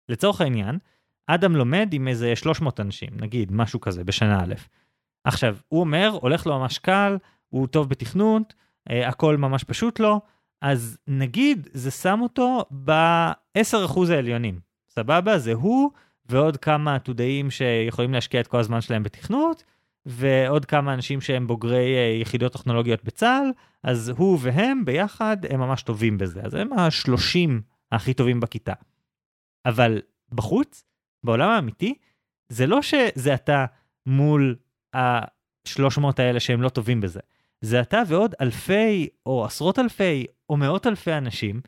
[0.08, 0.78] לצורך העניין,
[1.26, 4.54] אדם לומד עם איזה 300 אנשים, נגיד משהו כזה, בשנה א'.
[5.24, 7.16] עכשיו, הוא אומר, הולך לו ממש קל,
[7.48, 8.54] הוא טוב בתכנות,
[8.90, 10.20] אה, הכל ממש פשוט לו,
[10.62, 14.60] אז נגיד זה שם אותו ב-10% העליונים.
[14.88, 15.38] סבבה?
[15.38, 15.90] זה הוא
[16.26, 19.64] ועוד כמה עתודאים שיכולים להשקיע את כל הזמן שלהם בתכנות,
[20.08, 23.50] ועוד כמה אנשים שהם בוגרי אה, יחידות טכנולוגיות בצה"ל,
[23.82, 26.40] אז הוא והם ביחד הם ממש טובים בזה.
[26.44, 27.50] אז הם ה-30
[27.92, 28.72] הכי טובים בכיתה.
[29.66, 30.00] אבל
[30.32, 30.84] בחוץ,
[31.24, 31.94] בעולם האמיתי,
[32.48, 33.66] זה לא שזה אתה
[34.06, 34.56] מול
[34.94, 37.20] ה-300 האלה שהם לא טובים בזה.
[37.60, 41.60] זה אתה ועוד אלפי, או עשרות אלפי, או מאות אלפי אנשים,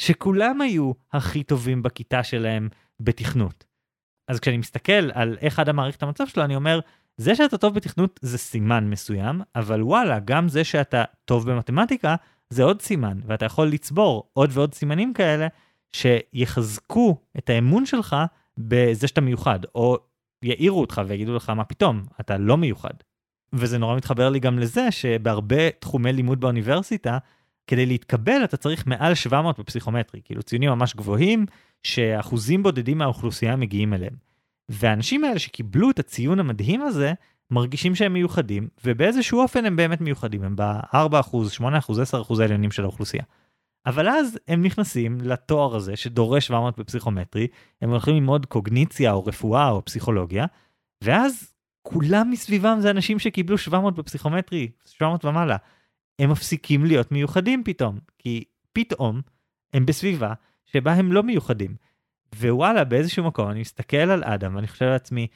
[0.00, 2.68] שכולם היו הכי טובים בכיתה שלהם
[3.00, 3.64] בתכנות.
[4.28, 6.80] אז כשאני מסתכל על איך אדם מעריך את המצב שלו, אני אומר,
[7.20, 12.16] זה שאתה טוב בתכנות זה סימן מסוים, אבל וואלה, גם זה שאתה טוב במתמטיקה
[12.50, 15.46] זה עוד סימן, ואתה יכול לצבור עוד ועוד סימנים כאלה
[15.92, 18.16] שיחזקו את האמון שלך
[18.58, 19.98] בזה שאתה מיוחד, או
[20.42, 22.94] יעירו אותך ויגידו לך מה פתאום, אתה לא מיוחד.
[23.52, 27.18] וזה נורא מתחבר לי גם לזה שבהרבה תחומי לימוד באוניברסיטה,
[27.66, 31.46] כדי להתקבל אתה צריך מעל 700 בפסיכומטרי, כאילו ציונים ממש גבוהים,
[31.82, 34.29] שאחוזים בודדים מהאוכלוסייה מגיעים אליהם.
[34.70, 37.12] והאנשים האלה שקיבלו את הציון המדהים הזה,
[37.50, 40.94] מרגישים שהם מיוחדים, ובאיזשהו אופן הם באמת מיוחדים, הם ב-4%,
[41.58, 43.22] 8%, 10% העליונים של האוכלוסייה.
[43.86, 47.46] אבל אז הם נכנסים לתואר הזה שדורש 700 בפסיכומטרי,
[47.82, 50.46] הם הולכים ללמוד קוגניציה או רפואה או פסיכולוגיה,
[51.04, 55.56] ואז כולם מסביבם זה אנשים שקיבלו 700 בפסיכומטרי, 700 ומעלה.
[56.18, 59.20] הם מפסיקים להיות מיוחדים פתאום, כי פתאום
[59.74, 60.32] הם בסביבה
[60.64, 61.76] שבה הם לא מיוחדים.
[62.36, 65.26] ווואלה, באיזשהו מקום אני מסתכל על אדם ואני חושב לעצמי,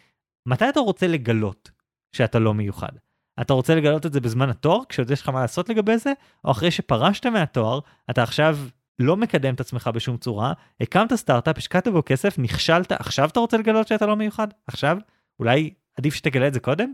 [0.49, 1.71] מתי אתה רוצה לגלות
[2.17, 2.93] שאתה לא מיוחד?
[3.41, 6.13] אתה רוצה לגלות את זה בזמן התואר, כשעוד יש לך מה לעשות לגבי זה,
[6.45, 7.81] או אחרי שפרשת מהתואר,
[8.11, 8.59] אתה עכשיו
[8.99, 13.57] לא מקדם את עצמך בשום צורה, הקמת סטארט-אפ, השקעת בו כסף, נכשלת, עכשיו אתה רוצה
[13.57, 14.49] לגלות שאתה לא מיוחד?
[14.67, 14.99] עכשיו?
[15.39, 16.93] אולי עדיף שתגלה את זה קודם?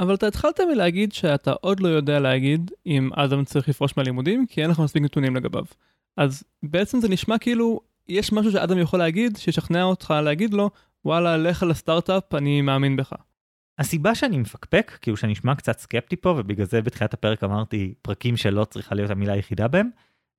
[0.00, 4.62] אבל אתה התחלת מלהגיד שאתה עוד לא יודע להגיד אם אדם צריך לפרוש מהלימודים, כי
[4.62, 5.64] אין לך מספיק נתונים לגביו.
[6.16, 10.70] אז בעצם זה נשמע כאילו יש משהו שאדם יכול להגיד, שישכנע אותך להגיד לו,
[11.04, 13.12] וואלה, לך לסטארט-אפ, אני מאמין בך.
[13.78, 18.36] הסיבה שאני מפקפק, כאילו שאני נשמע קצת סקפטי פה, ובגלל זה בתחילת הפרק אמרתי פרקים
[18.36, 19.90] שלא צריכה להיות המילה היחידה בהם,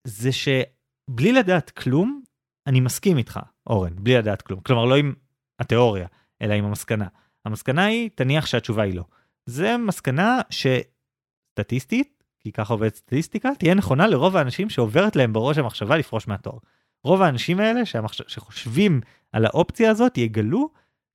[0.08, 2.22] זה שבלי לדעת כלום,
[2.68, 4.60] אני מסכים איתך, אורן, בלי לדעת כלום.
[4.60, 5.14] כלומר, לא עם
[5.60, 6.08] התיאוריה,
[6.42, 7.08] אלא עם המסקנה.
[7.46, 9.04] המסקנה היא, תניח שהתשובה היא לא.
[9.46, 15.98] זה מסקנה שסטטיסטית, כי ככה עובדת סטטיסטיקה, תהיה נכונה לרוב האנשים שעוברת להם בראש המחשבה
[15.98, 16.58] לפרוש מהתואר.
[17.06, 18.22] רוב האנשים האלה שהמחש...
[18.28, 20.70] שחושבים על האופציה הזאת יגלו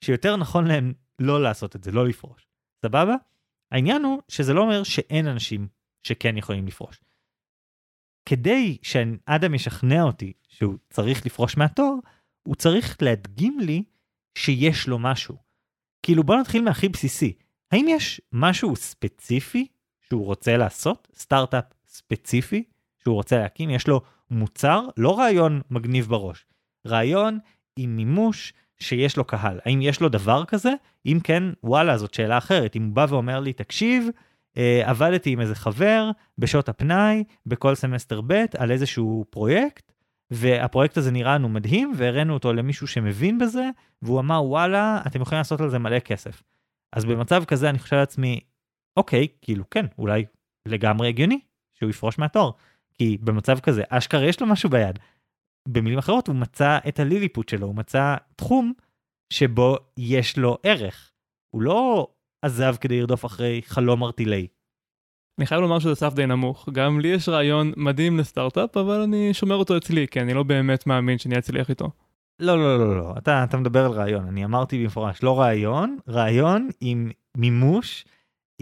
[0.04, 2.46] שיותר נכון להם לא לעשות את זה, לא לפרוש.
[2.86, 3.14] סבבה?
[3.70, 5.68] העניין הוא שזה לא אומר שאין אנשים
[6.02, 7.00] שכן יכולים לפרוש.
[8.28, 11.94] כדי שאדם ישכנע אותי שהוא צריך לפרוש מהתואר,
[12.42, 13.84] הוא צריך להדגים לי
[14.38, 15.36] שיש לו משהו.
[16.02, 17.32] כאילו בוא נתחיל מהכי בסיסי.
[17.72, 19.66] האם יש משהו ספציפי
[20.00, 21.08] שהוא רוצה לעשות?
[21.14, 22.64] סטארט-אפ ספציפי
[23.02, 23.70] שהוא רוצה להקים?
[23.70, 26.46] יש לו מוצר, לא רעיון מגניב בראש,
[26.86, 27.38] רעיון
[27.76, 29.60] עם מימוש שיש לו קהל.
[29.64, 30.72] האם יש לו דבר כזה?
[31.06, 32.76] אם כן, וואלה, זאת שאלה אחרת.
[32.76, 34.08] אם הוא בא ואומר לי, תקשיב,
[34.56, 39.92] אה, עבדתי עם איזה חבר בשעות הפנאי, בכל סמסטר ב', על איזשהו פרויקט,
[40.30, 43.70] והפרויקט הזה נראה לנו מדהים, והראינו אותו למישהו שמבין בזה,
[44.02, 46.42] והוא אמר, וואלה, אתם יכולים לעשות על זה מלא כסף.
[46.92, 48.40] אז במצב כזה אני חושב לעצמי,
[48.96, 50.24] אוקיי, כאילו כן, אולי
[50.66, 51.40] לגמרי הגיוני
[51.72, 52.50] שהוא יפרוש מהתואר.
[53.00, 54.98] כי במצב כזה, אשכרה יש לו משהו ביד.
[55.68, 58.72] במילים אחרות, הוא מצא את הליליפוט שלו, הוא מצא תחום
[59.32, 61.12] שבו יש לו ערך.
[61.50, 62.08] הוא לא
[62.42, 64.46] עזב כדי לרדוף אחרי חלום ארטילי.
[65.38, 66.68] אני חייב לומר שזה סף די נמוך.
[66.72, 70.86] גם לי יש רעיון מדהים לסטארט-אפ, אבל אני שומר אותו אצלי, כי אני לא באמת
[70.86, 71.90] מאמין שאני אצליח איתו.
[72.40, 74.26] לא, לא, לא, לא, אתה, אתה מדבר על רעיון.
[74.26, 78.04] אני אמרתי במפורש, לא רעיון, רעיון עם מימוש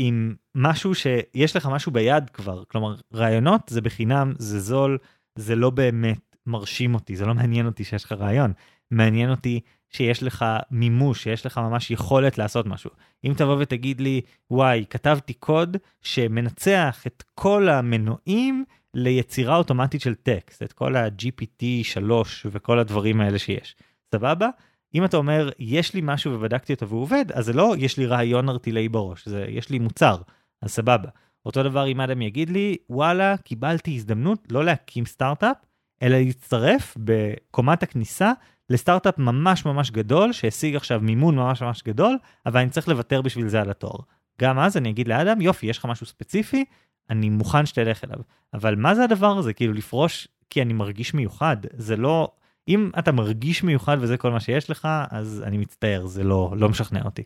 [0.01, 4.99] עם משהו שיש לך משהו ביד כבר, כלומר רעיונות זה בחינם, זה זול,
[5.39, 8.53] זה לא באמת מרשים אותי, זה לא מעניין אותי שיש לך רעיון,
[8.91, 12.91] מעניין אותי שיש לך מימוש, שיש לך ממש יכולת לעשות משהו.
[13.25, 20.63] אם תבוא ותגיד לי, וואי, כתבתי קוד שמנצח את כל המנועים ליצירה אוטומטית של טקסט,
[20.63, 23.77] את כל ה-GPT 3 וכל הדברים האלה שיש,
[24.15, 24.49] סבבה?
[24.95, 28.07] אם אתה אומר, יש לי משהו ובדקתי אותו והוא עובד, אז זה לא יש לי
[28.07, 30.17] רעיון ארטילי בראש, זה יש לי מוצר,
[30.63, 31.09] אז סבבה.
[31.47, 35.57] אותו דבר אם אדם יגיד לי, וואלה, קיבלתי הזדמנות לא להקים סטארט-אפ,
[36.03, 38.33] אלא להצטרף בקומת הכניסה
[38.71, 43.49] לסטארט-אפ ממש ממש גדול, שהשיג עכשיו מימון ממש ממש גדול, אבל אני צריך לוותר בשביל
[43.49, 44.01] זה על התואר.
[44.41, 46.65] גם אז אני אגיד לאדם, יופי, יש לך משהו ספציפי,
[47.11, 48.19] אני מוכן שתלך אליו.
[48.55, 49.53] אבל מה זה הדבר הזה?
[49.53, 52.31] כאילו לפרוש כי אני מרגיש מיוחד, זה לא,
[52.69, 56.69] אם אתה מרגיש מיוחד וזה כל מה שיש לך, אז אני מצטער, זה לא, לא
[56.69, 57.23] משכנע אותי.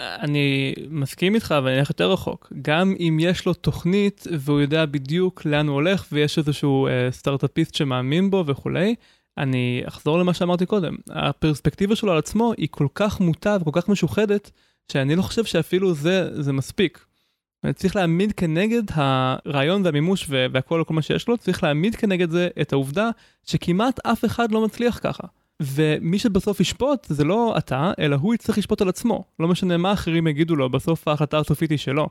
[0.00, 2.52] אני מסכים איתך ואני אלך יותר רחוק.
[2.62, 7.74] גם אם יש לו תוכנית והוא יודע בדיוק לאן הוא הולך ויש איזשהו אה, סטארט-אפיסט
[7.74, 8.94] שמאמין בו וכולי,
[9.38, 10.96] אני אחזור למה שאמרתי קודם.
[11.10, 14.50] הפרספקטיבה שלו על עצמו היא כל כך מוטה וכל כך משוחדת,
[14.92, 17.06] שאני לא חושב שאפילו זה, זה מספיק.
[17.72, 22.72] צריך להעמיד כנגד הרעיון והמימוש והכל כל מה שיש לו, צריך להעמיד כנגד זה את
[22.72, 23.10] העובדה
[23.46, 25.26] שכמעט אף אחד לא מצליח ככה.
[25.62, 29.24] ומי שבסוף ישפוט זה לא אתה, אלא הוא יצטרך לשפוט על עצמו.
[29.38, 32.08] לא משנה מה אחרים יגידו לו, בסוף ההחלטה הסופית היא שלו.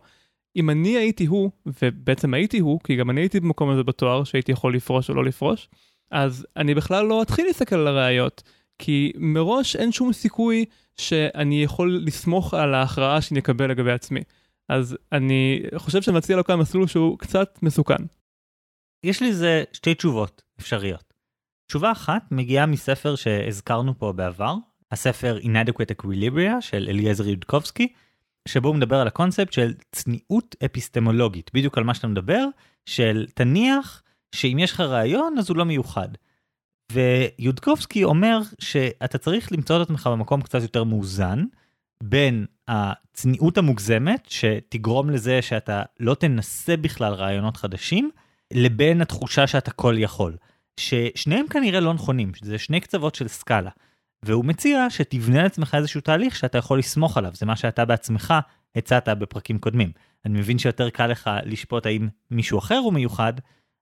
[0.55, 4.51] אם אני הייתי הוא, ובעצם הייתי הוא, כי גם אני הייתי במקום הזה בתואר, שהייתי
[4.51, 5.69] יכול לפרוש או לא לפרוש,
[6.11, 8.43] אז אני בכלל לא אתחיל להסתכל על הראיות,
[8.79, 10.65] כי מראש אין שום סיכוי
[10.97, 14.21] שאני יכול לסמוך על ההכרעה שאני אקבל לגבי עצמי.
[14.73, 18.03] אז אני חושב שאני מציע לו כאן מסלול שהוא קצת מסוכן.
[19.03, 21.13] יש לי זה שתי תשובות אפשריות.
[21.67, 24.55] תשובה אחת מגיעה מספר שהזכרנו פה בעבר,
[24.91, 27.93] הספר Inadequate Equilibria של אליעזר יודקובסקי,
[28.47, 32.45] שבו הוא מדבר על הקונספט של צניעות אפיסטמולוגית, בדיוק על מה שאתה מדבר,
[32.85, 34.03] של תניח
[34.35, 36.09] שאם יש לך רעיון אז הוא לא מיוחד.
[36.91, 41.43] ויודקובסקי אומר שאתה צריך למצוא את עצמך במקום קצת יותר מאוזן,
[42.03, 48.09] בין הצניעות המוגזמת שתגרום לזה שאתה לא תנסה בכלל רעיונות חדשים,
[48.53, 50.37] לבין התחושה שאתה כל יכול.
[50.79, 53.69] ששניהם כנראה לא נכונים, זה שני קצוות של סקאלה.
[54.23, 58.33] והוא מציע שתבנה לעצמך איזשהו תהליך שאתה יכול לסמוך עליו, זה מה שאתה בעצמך
[58.75, 59.91] הצעת בפרקים קודמים.
[60.25, 63.33] אני מבין שיותר קל לך לשפוט האם מישהו אחר הוא מיוחד,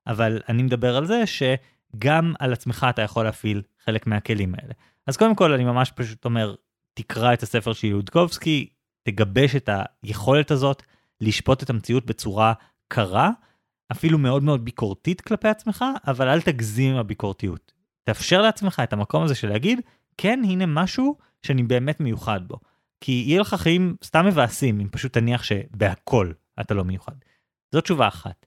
[0.08, 4.74] אבל אני מדבר על זה שגם על עצמך אתה יכול להפעיל חלק מהכלים האלה.
[5.08, 6.56] אז קודם כל אני ממש פשוט אומר,
[6.93, 8.69] תקרא את הספר של יודקובסקי,
[9.04, 9.69] תגבש את
[10.04, 10.84] היכולת הזאת
[11.21, 12.54] לשפוט את המציאות בצורה
[12.88, 13.32] קרה,
[13.91, 17.71] אפילו מאוד מאוד ביקורתית כלפי עצמך, אבל אל תגזים עם הביקורתיות.
[18.04, 19.80] תאפשר לעצמך את המקום הזה של להגיד,
[20.17, 22.60] כן, הנה משהו שאני באמת מיוחד בו.
[23.01, 27.15] כי יהיה לך חיים סתם מבאסים אם פשוט תניח שבהכל אתה לא מיוחד.
[27.71, 28.45] זו תשובה אחת.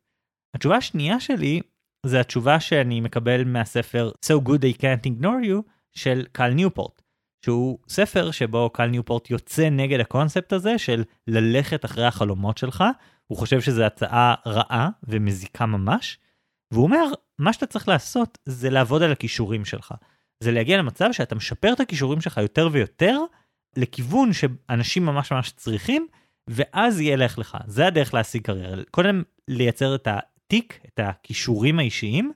[0.54, 1.61] התשובה השנייה שלי
[2.07, 7.02] זה התשובה שאני מקבל מהספר So Good They Can't Ignore You של קל ניופורט.
[7.44, 12.85] שהוא ספר שבו קל ניופורט יוצא נגד הקונספט הזה של ללכת אחרי החלומות שלך,
[13.26, 16.18] הוא חושב שזו הצעה רעה ומזיקה ממש,
[16.72, 17.04] והוא אומר,
[17.38, 19.94] מה שאתה צריך לעשות זה לעבוד על הכישורים שלך.
[20.40, 23.18] זה להגיע למצב שאתה משפר את הכישורים שלך יותר ויותר,
[23.76, 26.07] לכיוון שאנשים ממש ממש צריכים,
[26.50, 27.59] ואז ילך לך.
[27.66, 28.83] זה הדרך להשיג קריירה.
[28.90, 32.33] קודם לייצר את התיק, את הכישורים האישיים,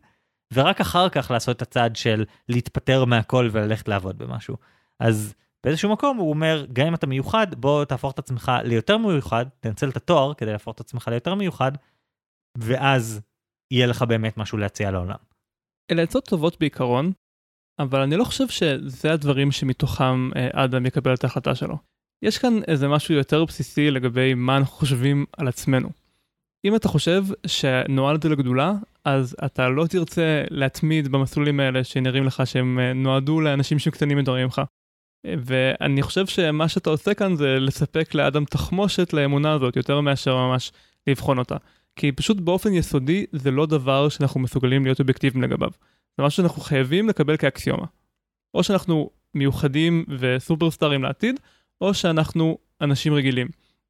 [0.54, 4.56] ורק אחר כך לעשות את הצעד של להתפטר מהכל וללכת לעבוד במשהו.
[5.00, 5.34] אז
[5.64, 9.88] באיזשהו מקום הוא אומר, גם אם אתה מיוחד, בוא תהפוך את עצמך ליותר מיוחד, תנצל
[9.88, 11.72] את התואר כדי להפוך את עצמך ליותר מיוחד,
[12.58, 13.20] ואז
[13.70, 15.16] יהיה לך באמת משהו להציע לעולם.
[15.90, 17.12] אלה עצות טובות בעיקרון,
[17.78, 21.76] אבל אני לא חושב שזה הדברים שמתוכם אה, אדם יקבל את ההחלטה שלו.
[22.22, 25.88] יש כאן איזה משהו יותר בסיסי לגבי מה אנחנו חושבים על עצמנו.
[26.64, 28.72] אם אתה חושב שנועדת לגדולה,
[29.04, 34.44] אז אתה לא תרצה להתמיד במסלולים האלה שנראים לך שהם אה, נועדו לאנשים שקטנים מדברים
[34.44, 34.62] ממך.
[35.26, 40.72] ואני חושב שמה שאתה עושה כאן זה לספק לאדם תחמושת לאמונה הזאת יותר מאשר ממש
[41.06, 41.56] לבחון אותה.
[41.96, 45.70] כי פשוט באופן יסודי זה לא דבר שאנחנו מסוגלים להיות אובייקטיביים לגביו.
[46.18, 47.86] זה משהו שאנחנו חייבים לקבל כאקסיומה.
[48.54, 51.40] או שאנחנו מיוחדים וסופרסטארים לעתיד,
[51.80, 53.48] או שאנחנו אנשים רגילים.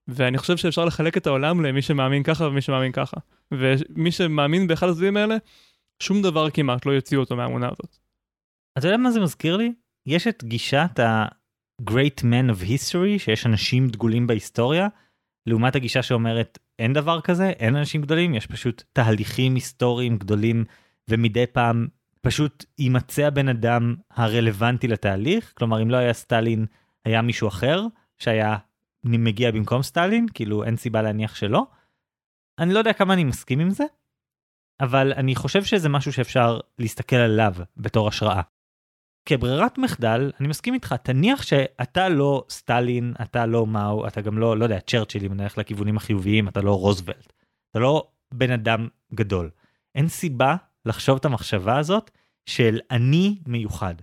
[0.09, 3.17] ואני חושב שאפשר לחלק את העולם למי שמאמין ככה ומי שמאמין ככה.
[3.53, 5.37] ומי שמאמין באחד הצדדים האלה,
[6.03, 7.99] שום דבר כמעט לא יוציא אותו מהאמונה הזאת.
[8.79, 9.73] אתה יודע מה זה מזכיר לי?
[10.09, 14.89] יש את גישת ה-Great Man of History, שיש אנשים דגולים בהיסטוריה,
[15.47, 20.65] לעומת הגישה שאומרת אין דבר כזה, אין אנשים גדולים, יש פשוט תהליכים היסטוריים גדולים,
[21.11, 21.89] ומדי פעם
[22.21, 26.67] פשוט יימצא הבן אדם הרלוונטי לתהליך, כלומר אם לא היה סטלין,
[27.05, 27.83] היה מישהו אחר
[28.19, 28.57] שהיה
[29.05, 31.67] מגיע במקום סטלין, כאילו אין סיבה להניח שלא.
[32.59, 33.85] אני לא יודע כמה אני מסכים עם זה,
[34.81, 38.43] אבל אני חושב שזה משהו שאפשר להסתכל עליו בתור השראה.
[39.29, 44.59] כברירת מחדל, אני מסכים איתך, תניח שאתה לא סטלין, אתה לא מאו, אתה גם לא,
[44.59, 47.33] לא יודע, צ'רצ'יל, אם נלך לכיוונים החיוביים, אתה לא רוזוולט.
[47.71, 49.51] אתה לא בן אדם גדול.
[49.95, 52.11] אין סיבה לחשוב את המחשבה הזאת
[52.47, 53.95] של אני מיוחד.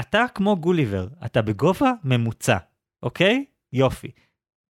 [0.00, 2.56] אתה כמו גוליבר, אתה בגובה ממוצע,
[3.02, 3.44] אוקיי?
[3.72, 4.10] יופי.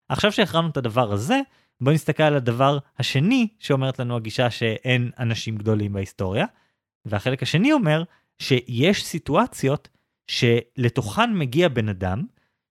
[0.09, 1.41] עכשיו שהחרמנו את הדבר הזה,
[1.81, 6.47] בוא נסתכל על הדבר השני שאומרת לנו הגישה שאין אנשים גדולים בהיסטוריה,
[7.05, 8.03] והחלק השני אומר
[8.43, 9.89] שיש סיטואציות
[10.27, 12.23] שלתוכן מגיע בן אדם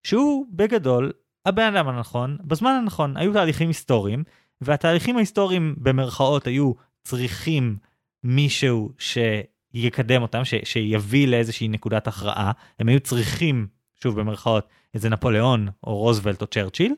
[0.04, 1.12] שהוא בגדול
[1.46, 4.24] הבן אדם הנכון בזמן הנכון היו תהליכים היסטוריים
[4.62, 6.72] והתהליכים ההיסטוריים במרכאות היו
[7.04, 7.78] צריכים
[8.24, 12.52] מישהו שיקדם אותם ש, שיביא לאיזושהי נקודת הכרעה.
[12.80, 13.68] הם היו צריכים
[14.04, 16.96] שוב במרכאות איזה נפוליאון או רוזוולט או צ'רצ'יל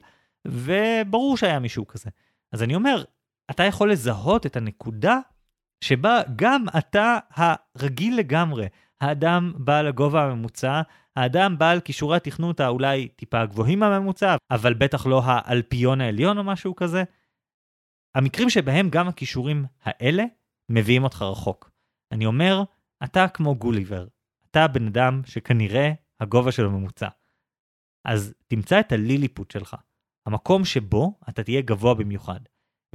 [0.48, 2.10] וברור שהיה מישהו כזה.
[2.52, 3.04] אז אני אומר
[3.52, 5.20] אתה יכול לזהות את הנקודה
[5.84, 8.68] שבה גם אתה הרגיל לגמרי,
[9.02, 10.82] האדם בעל הגובה הממוצע,
[11.16, 16.76] האדם בעל כישורי התכנות האולי טיפה גבוהים מהממוצע, אבל בטח לא האלפיון העליון או משהו
[16.76, 17.04] כזה.
[18.16, 20.24] המקרים שבהם גם הכישורים האלה
[20.70, 21.72] מביאים אותך רחוק.
[22.12, 22.64] אני אומר,
[23.04, 24.08] אתה כמו גוליבר,
[24.52, 27.08] אתה בן אדם שכנראה הגובה שלו ממוצע.
[28.08, 29.76] אז תמצא את הליליפוט שלך,
[30.28, 32.40] המקום שבו אתה תהיה גבוה במיוחד.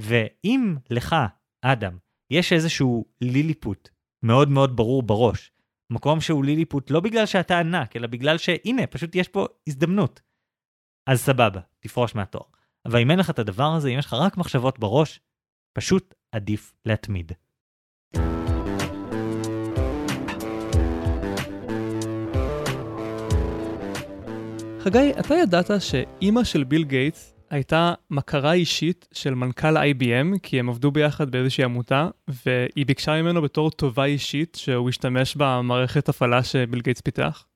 [0.01, 1.17] ואם לך,
[1.65, 1.99] אדם,
[2.31, 3.89] יש איזשהו ליליפוט
[4.23, 5.53] מאוד מאוד ברור בראש.
[5.91, 10.21] מקום שהוא ליליפוט לא בגלל שאתה ענק, אלא בגלל שהנה, פשוט יש פה הזדמנות.
[11.07, 12.45] אז סבבה, תפרוש מהתואר.
[12.87, 15.21] אבל אם אין לך את הדבר הזה, אם יש לך רק מחשבות בראש,
[15.73, 17.33] פשוט עדיף להתמיד.
[24.81, 30.69] חגי, אתה ידעת שאימא של ביל גייטס הייתה מכרה אישית של מנכ"ל IBM, כי הם
[30.69, 36.81] עבדו ביחד באיזושהי עמותה, והיא ביקשה ממנו בתור טובה אישית שהוא ישתמש במערכת הפעלה שביל
[36.81, 37.47] גייטס פיתח.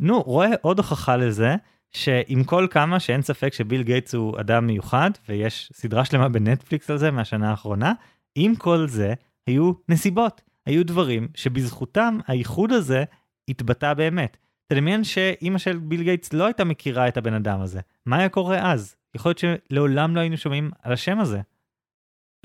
[0.00, 1.56] נו, רואה עוד הוכחה לזה,
[1.90, 6.98] שעם כל כמה שאין ספק שביל גייטס הוא אדם מיוחד, ויש סדרה שלמה בנטפליקס על
[6.98, 7.92] זה מהשנה האחרונה,
[8.34, 9.14] עם כל זה
[9.46, 13.04] היו נסיבות, היו דברים שבזכותם הייחוד הזה
[13.48, 14.36] התבטא באמת.
[14.66, 18.72] תדמיין שאימא של ביל גייטס לא הייתה מכירה את הבן אדם הזה, מה היה קורה
[18.72, 18.96] אז?
[19.14, 21.40] יכול להיות שלעולם לא היינו שומעים על השם הזה.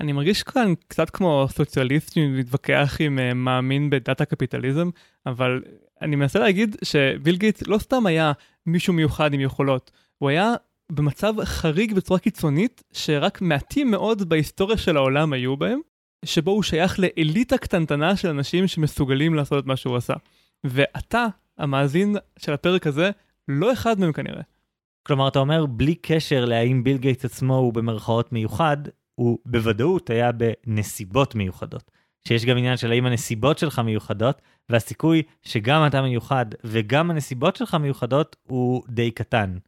[0.00, 4.90] אני מרגיש כאן קצת כמו סוציאליסט שמתווכח עם אה, מאמין בדת הקפיטליזם,
[5.26, 5.62] אבל
[6.02, 8.32] אני מנסה להגיד שביל גייטס לא סתם היה
[8.66, 10.54] מישהו מיוחד עם יכולות, הוא היה
[10.92, 15.80] במצב חריג בצורה קיצונית, שרק מעטים מאוד בהיסטוריה של העולם היו בהם,
[16.24, 20.14] שבו הוא שייך לאליטה קטנטנה של אנשים שמסוגלים לעשות את מה שהוא עשה.
[20.64, 21.26] ואתה,
[21.58, 23.10] המאזין של הפרק הזה,
[23.48, 24.42] לא אחד מהם כנראה.
[25.06, 28.76] כלומר, אתה אומר, בלי קשר להאם ביל גייטס עצמו הוא במרכאות מיוחד,
[29.14, 31.90] הוא בוודאות היה בנסיבות מיוחדות.
[32.28, 37.74] שיש גם עניין של האם הנסיבות שלך מיוחדות, והסיכוי שגם אתה מיוחד וגם הנסיבות שלך
[37.74, 39.58] מיוחדות הוא די קטן.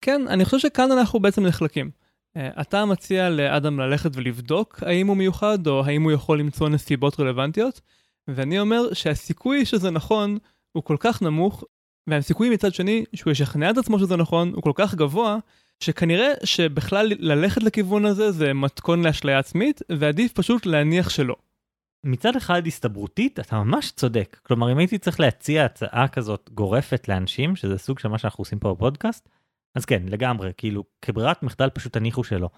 [0.00, 1.90] כן, אני חושב שכאן אנחנו בעצם נחלקים.
[2.38, 7.20] Uh, אתה מציע לאדם ללכת ולבדוק האם הוא מיוחד, או האם הוא יכול למצוא נסיבות
[7.20, 7.80] רלוונטיות,
[8.28, 10.38] ואני אומר שהסיכוי שזה נכון
[10.72, 11.64] הוא כל כך נמוך,
[12.06, 15.36] והסיכוי מצד שני שהוא ישכנע את עצמו שזה נכון הוא כל כך גבוה,
[15.80, 21.36] שכנראה שבכלל ללכת לכיוון הזה זה מתכון לאשליה עצמית, ועדיף פשוט להניח שלא.
[22.04, 27.56] מצד אחד הסתברותית אתה ממש צודק כלומר אם הייתי צריך להציע הצעה כזאת גורפת לאנשים
[27.56, 29.28] שזה סוג של מה שאנחנו עושים פה בפודקאסט
[29.74, 32.48] אז כן לגמרי כאילו כברירת מחדל פשוט תניחו שלא.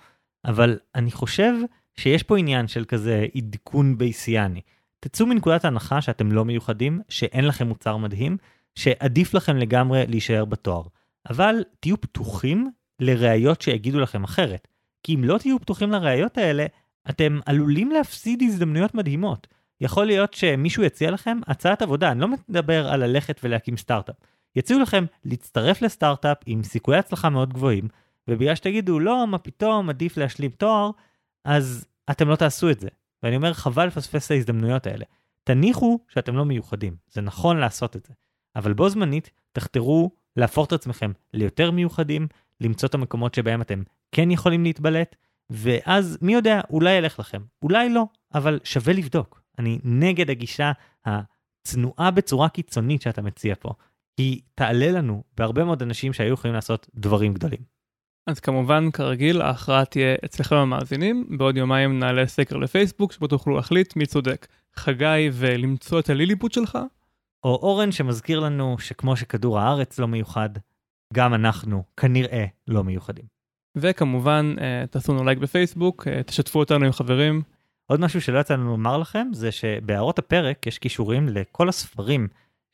[0.45, 1.53] אבל אני חושב
[1.97, 4.61] שיש פה עניין של כזה עדכון בייסיאני.
[5.01, 8.37] תצאו מנקודת ההנחה שאתם לא מיוחדים שאין לכם מוצר מדהים
[8.77, 10.83] שעדיף לכם לגמרי להישאר בתואר.
[11.31, 12.71] אבל תהיו פתוחים
[13.01, 14.69] לראיות שיגידו לכם אחרת.
[15.03, 16.67] כי אם לא תהיו פתוחים לראיות האלה,
[17.11, 19.47] אתם עלולים להפסיד הזדמנויות מדהימות.
[19.81, 24.17] יכול להיות שמישהו יציע לכם הצעת עבודה, אני לא מדבר על ללכת ולהקים סטארט-אפ.
[24.57, 27.89] יציעו לכם להצטרף לסטארט-אפ עם סיכויי הצלחה מאוד גבוהים,
[28.29, 30.91] ובגלל שתגידו לא, מה פתאום, עדיף להשלים תואר,
[31.45, 32.89] אז אתם לא תעשו את זה.
[33.23, 35.05] ואני אומר, חבל לפספס את ההזדמנויות האלה.
[35.45, 38.15] תניחו שאתם לא מיוחדים, זה נכון לעשות את זה.
[38.57, 42.27] אבל בו זמנית, תחתרו להפוך את עצמכם ליותר מיוחדים,
[42.61, 43.83] למצוא את המקומות שבהם אתם
[44.13, 45.17] כן יכולים להתבלט,
[45.51, 48.05] ואז מי יודע, אולי ילך לכם, אולי לא,
[48.35, 49.43] אבל שווה לבדוק.
[49.59, 50.73] אני נגד הגישה
[51.05, 53.71] הצנועה בצורה קיצונית שאתה מציע פה.
[54.19, 57.61] היא תעלה לנו בהרבה מאוד אנשים שהיו יכולים לעשות דברים גדולים.
[58.27, 61.27] אז כמובן, כרגיל, ההכרעה תהיה אצלכם המאזינים.
[61.39, 64.47] בעוד יומיים נעלה סקר לפייסבוק, שבו תוכלו להחליט מי צודק.
[64.77, 66.79] חגי ולמצוא את הליליפוט שלך?
[67.47, 70.49] או אורן שמזכיר לנו שכמו שכדור הארץ לא מיוחד,
[71.15, 73.25] גם אנחנו כנראה לא מיוחדים.
[73.77, 77.43] וכמובן, אה, תעשו לנו לייק בפייסבוק, אה, תשתפו אותנו עם חברים.
[77.87, 82.29] עוד משהו שלא יצא לנו לומר לכם, זה שבהערות הפרק יש קישורים לכל הספרים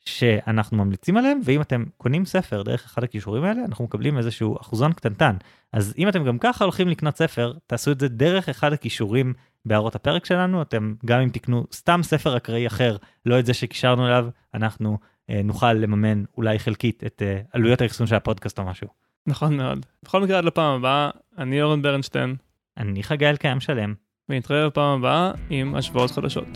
[0.05, 4.93] שאנחנו ממליצים עליהם, ואם אתם קונים ספר דרך אחד הכישורים האלה, אנחנו מקבלים איזשהו אחוזון
[4.93, 5.35] קטנטן.
[5.73, 9.33] אז אם אתם גם ככה הולכים לקנות ספר, תעשו את זה דרך אחד הכישורים
[9.65, 14.07] בהערות הפרק שלנו, אתם גם אם תקנו סתם ספר אקראי אחר, לא את זה שקישרנו
[14.07, 14.97] אליו, אנחנו
[15.29, 18.87] אה, נוכל לממן אולי חלקית את אה, עלויות האחסון של הפודקאסט או משהו.
[19.27, 19.85] נכון מאוד.
[20.03, 22.35] בכל מקרה עד לפעם הבאה, אני אורן ברנשטיין.
[22.77, 23.93] אני חגי אלקיים שלם.
[24.29, 26.47] ונתראה בפעם הבאה עם השוואות חדשות.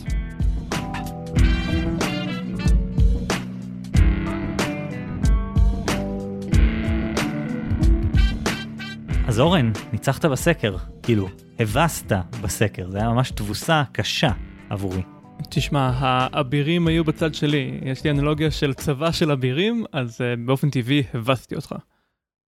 [9.27, 11.29] אז אורן, ניצחת בסקר, כאילו,
[11.59, 14.31] הבסת בסקר, זה היה ממש תבוסה קשה
[14.69, 15.01] עבורי.
[15.49, 20.69] תשמע, האבירים היו בצד שלי, יש לי אנלוגיה של צבא של אבירים, אז uh, באופן
[20.69, 21.75] טבעי הבסתי אותך.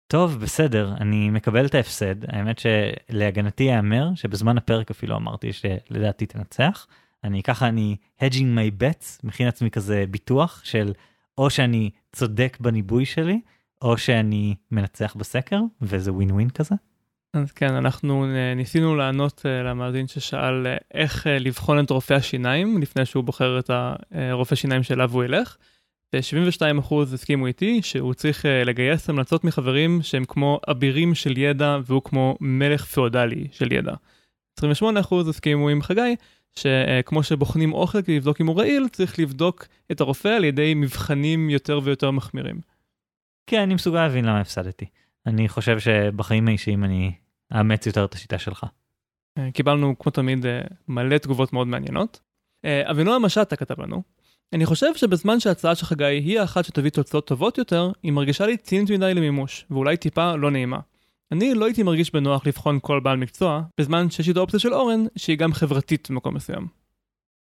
[0.07, 2.15] טוב, בסדר, אני מקבל את ההפסד.
[2.29, 6.87] האמת שלהגנתי ייאמר שבזמן הפרק אפילו אמרתי שלדעתי תנצח.
[7.25, 10.93] אני ככה, אני hedging my bets, מכין עצמי כזה ביטוח של
[11.39, 13.41] או שאני צודק בניבוי שלי,
[13.83, 16.75] או שאני מנצח בסקר, וזה ווין ווין כזה.
[17.35, 18.27] אז כן, אנחנו
[18.57, 23.71] ניסינו לענות uh, למאזין ששאל uh, איך לבחון את רופא השיניים לפני שהוא בוחר את
[24.11, 25.57] הרופא שיניים שאליו הוא ילך.
[26.13, 32.37] ו-72% הסכימו איתי שהוא צריך לגייס המלצות מחברים שהם כמו אבירים של ידע והוא כמו
[32.41, 33.95] מלך פאודלי של ידע.
[34.61, 34.65] 28%
[35.29, 36.17] הסכימו עם חגי
[36.57, 41.51] שכמו שבוחנים אוכל כדי לבדוק אם הוא רעיל, צריך לבדוק את הרופא על ידי מבחנים
[41.51, 42.61] יותר ויותר מחמירים.
[43.47, 44.87] כן, אני מסוגל להבין למה הפסדתי.
[45.27, 47.13] אני חושב שבחיים האישיים אני
[47.53, 48.67] אאמץ יותר את השיטה שלך.
[49.39, 52.21] אה, קיבלנו כמו תמיד אה, מלא תגובות מאוד מעניינות.
[52.65, 54.03] אה, אבינועם משטה כתב לנו,
[54.53, 58.57] אני חושב שבזמן שההצעה של חגי היא האחת שתביא תוצאות טובות יותר, היא מרגישה לי
[58.57, 60.79] צינית מדי למימוש, ואולי טיפה לא נעימה.
[61.33, 65.05] אני לא הייתי מרגיש בנוח לבחון כל בעל מקצוע, בזמן שיש את האופציה של אורן,
[65.17, 66.67] שהיא גם חברתית במקום מסוים.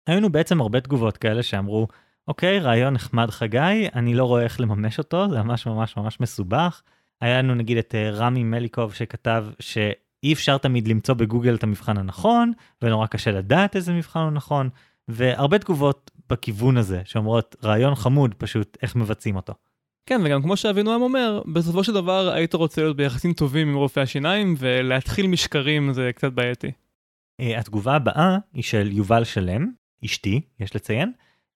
[0.08, 1.88] היו לנו בעצם הרבה תגובות כאלה שאמרו,
[2.28, 6.82] אוקיי, רעיון נחמד חגי, אני לא רואה איך לממש אותו, זה ממש ממש ממש מסובך.
[7.24, 11.98] היה לנו נגיד את אה, רמי מליקוב שכתב שאי אפשר תמיד למצוא בגוגל את המבחן
[11.98, 12.52] הנכון,
[12.82, 14.70] ונורא קשה לדעת איזה מבחן הוא נכון,
[15.08, 19.54] והרבה תגובות בכיוון הזה, שאומרות רעיון חמוד, פשוט איך מבצעים אותו.
[20.06, 24.04] כן, וגם כמו שאבינועם אומר, בסופו של דבר היית רוצה להיות ביחסים טובים עם רופאי
[24.04, 26.72] השיניים, ולהתחיל משקרים זה קצת בעייתי.
[27.40, 29.72] אה, התגובה הבאה היא של יובל שלם,
[30.06, 31.12] אשתי, יש לציין,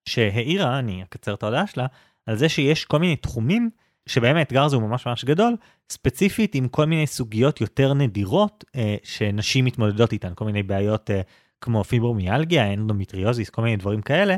[0.05, 1.86] שהעירה, אני אקצר את ההודעה שלה,
[2.26, 3.70] על זה שיש כל מיני תחומים
[4.08, 5.55] שבהם האתגר הזה הוא ממש ממש גדול,
[5.89, 11.22] ספציפית עם כל מיני סוגיות יותר נדירות אה, שנשים מתמודדות איתן, כל מיני בעיות אה,
[11.62, 14.36] כמו פיברומיאלגיה, אנדומטריוזיס, כל מיני דברים כאלה,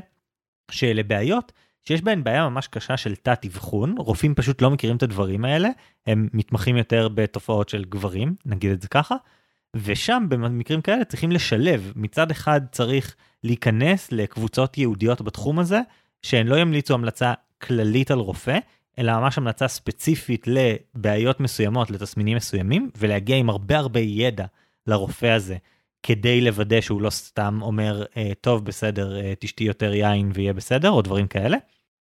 [0.72, 1.52] שאלה בעיות
[1.84, 5.70] שיש בהן בעיה ממש קשה של תת אבחון, רופאים פשוט לא מכירים את הדברים האלה,
[6.08, 9.16] הם מתמחים יותר בתופעות של גברים, נגיד את זה ככה,
[9.76, 15.80] ושם במקרים כאלה צריכים לשלב, מצד אחד צריך להיכנס לקבוצות ייעודיות בתחום הזה,
[16.22, 18.58] שהן לא ימליצו המלצה כללית על רופא,
[19.00, 24.46] אלא ממש המלצה ספציפית לבעיות מסוימות, לתסמינים מסוימים, ולהגיע עם הרבה הרבה ידע
[24.88, 25.58] לרופא הזה,
[26.04, 30.90] כדי לוודא שהוא לא סתם אומר, אה, טוב, בסדר, אה, תשתי יותר יין ויהיה בסדר,
[30.90, 31.58] או דברים כאלה.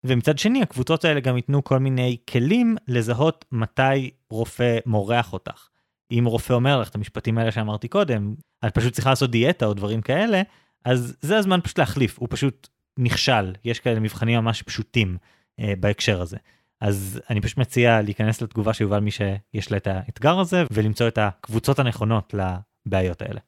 [0.05, 5.68] ומצד שני, הקבוצות האלה גם ייתנו כל מיני כלים לזהות מתי רופא מורח אותך.
[6.11, 8.34] אם רופא אומר לך את המשפטים האלה שאמרתי קודם,
[8.66, 10.42] את פשוט צריכה לעשות דיאטה או דברים כאלה,
[10.84, 12.68] אז זה הזמן פשוט להחליף, הוא פשוט
[12.99, 15.16] נכשל, יש כאלה מבחנים ממש פשוטים
[15.61, 16.36] אה, בהקשר הזה.
[16.85, 21.18] אז אני פשוט מציע להיכנס לתגובה שיובל מי שיש לה את האתגר הזה, ולמצוא את
[21.18, 23.41] הקבוצות הנכונות לבעיות האלה.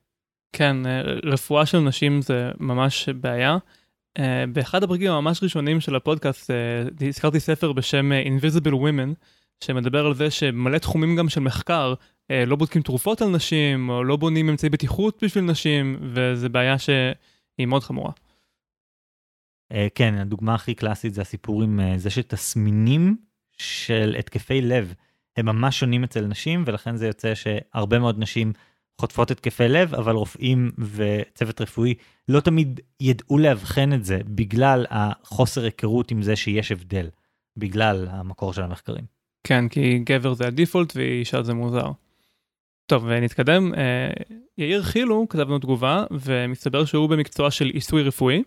[0.53, 3.57] כן, אה, רפואה של נשים זה ממש בעיה.
[4.19, 9.15] אה, באחד הפרקים הממש ראשונים של הפודקאסט אה, הזכרתי ספר בשם Invisible Women,
[9.65, 11.95] שמדבר על זה שמלא תחומים גם של מחקר
[12.47, 17.67] לא בודקים תרופות על נשים, או לא בונים אמצעי בטיחות בשביל נשים, וזו בעיה שהיא
[17.67, 18.13] מאוד חמורה.
[19.95, 23.17] כן, הדוגמה הכי קלאסית זה הסיפור עם זה שתסמינים
[23.57, 24.95] של התקפי לב
[25.37, 28.53] הם ממש שונים אצל נשים, ולכן זה יוצא שהרבה מאוד נשים
[29.01, 31.95] חוטפות התקפי לב, אבל רופאים וצוות רפואי
[32.29, 37.09] לא תמיד ידעו לאבחן את זה בגלל החוסר היכרות עם זה שיש הבדל,
[37.57, 39.05] בגלל המקור של המחקרים.
[39.47, 41.91] כן, כי גבר זה הדיפולט ואישה זה מוזר.
[42.87, 43.75] טוב, נתקדם.
[43.75, 44.11] אה,
[44.59, 48.43] יאיר חילו כתב לנו תגובה, ומסתבר שהוא במקצוע של עיסוי רפואי,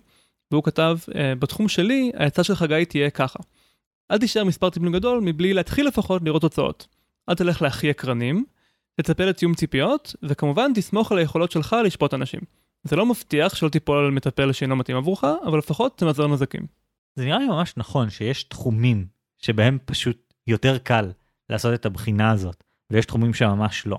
[0.51, 3.39] והוא כתב, אה, בתחום שלי, העצה של חגי תהיה ככה.
[4.12, 6.88] אל תישאר מספר טיפולים גדול מבלי להתחיל לפחות לראות תוצאות.
[7.30, 8.45] אל תלך להכי יקרנים,
[8.95, 12.39] תצפה לתיאום ציפיות, וכמובן תסמוך על היכולות שלך לשפוט אנשים.
[12.84, 16.66] זה לא מבטיח שלא תיפול על מטפל שאינו מתאים עבורך, אבל לפחות תמזער נזקים.
[17.16, 19.05] זה נראה לי ממש נכון שיש תחומים
[19.38, 21.12] שבהם פשוט יותר קל
[21.49, 23.97] לעשות את הבחינה הזאת, ויש תחומים שממש לא.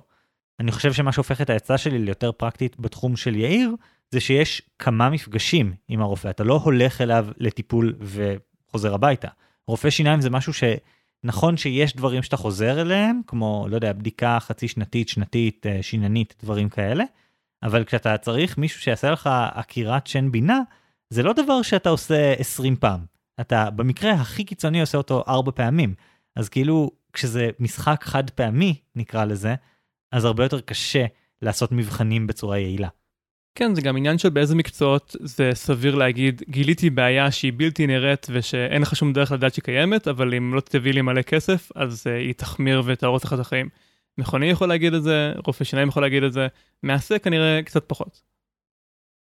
[0.60, 3.74] אני חושב שמה שהופך את העצה שלי ליותר פרקטית בתחום של יאיר,
[4.10, 9.28] זה שיש כמה מפגשים עם הרופא, אתה לא הולך אליו לטיפול וחוזר הביתה.
[9.70, 14.68] רופא שיניים זה משהו שנכון שיש דברים שאתה חוזר אליהם, כמו, לא יודע, בדיקה חצי
[14.68, 17.04] שנתית, שנתית, אה, שיננית, דברים כאלה,
[17.62, 20.60] אבל כשאתה צריך מישהו שיעשה לך עקירת שן בינה,
[21.10, 23.00] זה לא דבר שאתה עושה 20 פעם.
[23.40, 25.94] אתה במקרה הכי קיצוני עושה אותו 4 פעמים.
[26.36, 29.54] אז כאילו, כשזה משחק חד פעמי, נקרא לזה,
[30.12, 31.06] אז הרבה יותר קשה
[31.42, 32.88] לעשות מבחנים בצורה יעילה.
[33.54, 38.26] כן, זה גם עניין של באיזה מקצועות זה סביר להגיד, גיליתי בעיה שהיא בלתי נראית
[38.30, 42.06] ושאין לך שום דרך לדעת שהיא קיימת, אבל אם לא תביא לי מלא כסף, אז
[42.06, 43.68] uh, היא תחמיר ותהרוס לך את החיים.
[44.18, 46.46] מכוני יכול להגיד את זה, רופא שיניים יכול להגיד את זה,
[46.82, 48.22] מעשה כנראה קצת פחות.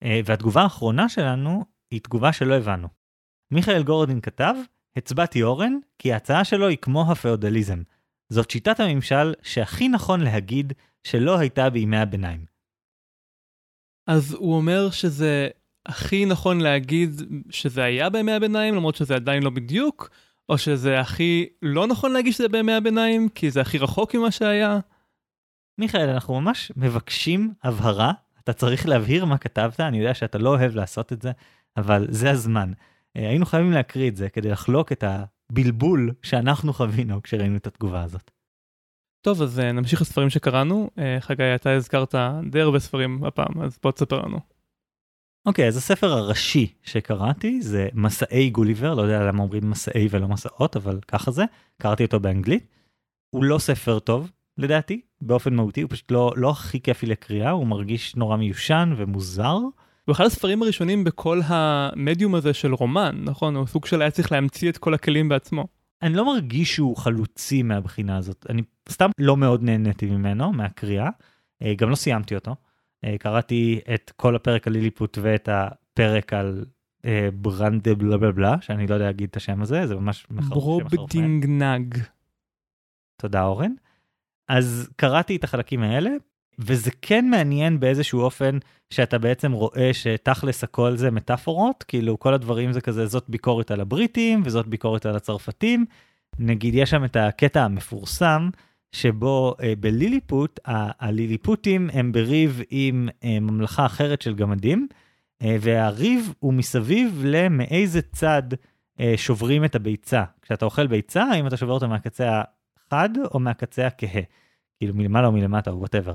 [0.04, 2.88] Uh, והתגובה האחרונה שלנו היא תגובה שלא הבנו.
[3.52, 4.54] מיכאל גורדין כתב,
[4.96, 7.82] הצבעתי אורן, כי ההצעה שלו היא כמו הפאודליזם.
[8.30, 12.53] זאת שיטת הממשל שהכי נכון להגיד שלא הייתה בימי הביניים.
[14.08, 15.48] אז הוא אומר שזה
[15.86, 20.10] הכי נכון להגיד שזה היה בימי הביניים, למרות שזה עדיין לא בדיוק,
[20.50, 24.80] או שזה הכי לא נכון להגיד שזה בימי הביניים, כי זה הכי רחוק ממה שהיה.
[25.78, 28.12] מיכאל, אנחנו ממש מבקשים הבהרה,
[28.44, 31.32] אתה צריך להבהיר מה כתבת, אני יודע שאתה לא אוהב לעשות את זה,
[31.78, 32.72] אבל זה הזמן.
[33.18, 38.04] אה, היינו חייבים להקריא את זה כדי לחלוק את הבלבול שאנחנו חווינו כשראינו את התגובה
[38.04, 38.32] הזאת.
[39.24, 40.90] טוב, אז uh, נמשיך לספרים שקראנו.
[40.96, 42.16] Uh, חגי, אתה הזכרת
[42.50, 44.40] די הרבה ספרים הפעם, אז בוא תספר לנו.
[45.46, 50.28] אוקיי, okay, אז הספר הראשי שקראתי זה מסעי גוליבר, לא יודע למה אומרים מסעי ולא
[50.28, 51.44] מסעות, אבל ככה זה,
[51.82, 52.68] קראתי אותו באנגלית.
[53.30, 57.68] הוא לא ספר טוב, לדעתי, באופן מהותי, הוא פשוט לא, לא הכי כיפי לקריאה, הוא
[57.68, 59.58] מרגיש נורא מיושן ומוזר.
[60.06, 63.56] הוא אחד הספרים הראשונים בכל המדיום הזה של רומן, נכון?
[63.56, 65.68] הוא סוג של היה צריך להמציא את כל הכלים בעצמו.
[66.02, 71.10] אני לא מרגיש שהוא חלוצי מהבחינה הזאת, אני סתם לא מאוד נהניתי ממנו, מהקריאה.
[71.62, 72.56] אה, גם לא סיימתי אותו.
[73.06, 76.66] אה, קראתי את כל הפרק על ליליפוט ואת הפרק על
[77.06, 81.98] אה, ברנדה בלה בלה בלה, שאני לא יודע להגיד את השם הזה, זה ממש ברובדינגנג.
[83.22, 83.72] תודה אורן.
[84.50, 86.10] אז קראתי את החלקים האלה,
[86.60, 88.58] וזה כן מעניין באיזשהו אופן
[88.90, 93.82] שאתה בעצם רואה שתכלס הכל זה מטאפורות, כאילו כל הדברים זה כזה, זאת ביקורת על
[93.82, 95.86] הבריטים וזאת ביקורת על הצרפתים.
[96.40, 98.50] נגיד יש שם את הקטע המפורסם
[98.94, 100.60] שבו אה, בליליפוט,
[101.00, 104.88] הליליפוטים הם בריב עם אה, ממלכה אחרת של גמדים,
[105.42, 108.44] אה, והריב הוא מסביב למאיזה צד
[109.00, 110.24] אה, שוברים את הביצה.
[110.42, 112.42] כשאתה אוכל ביצה, האם אתה שובר אותה מהקצה
[112.88, 114.22] החד או מהקצה הכהה.
[114.80, 116.14] כאילו מלמעלה או מלמטה או וואטאבר.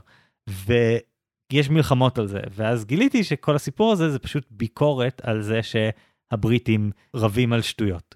[0.49, 6.91] ויש מלחמות על זה, ואז גיליתי שכל הסיפור הזה זה פשוט ביקורת על זה שהבריטים
[7.15, 8.15] רבים על שטויות.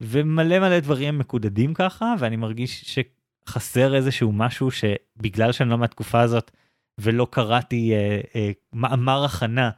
[0.00, 2.82] ומלא מלא דברים מקודדים ככה, ואני מרגיש
[3.48, 6.50] שחסר איזשהו משהו שבגלל שאני לא מהתקופה הזאת
[6.98, 9.70] ולא קראתי אה, אה, מאמר הכנה,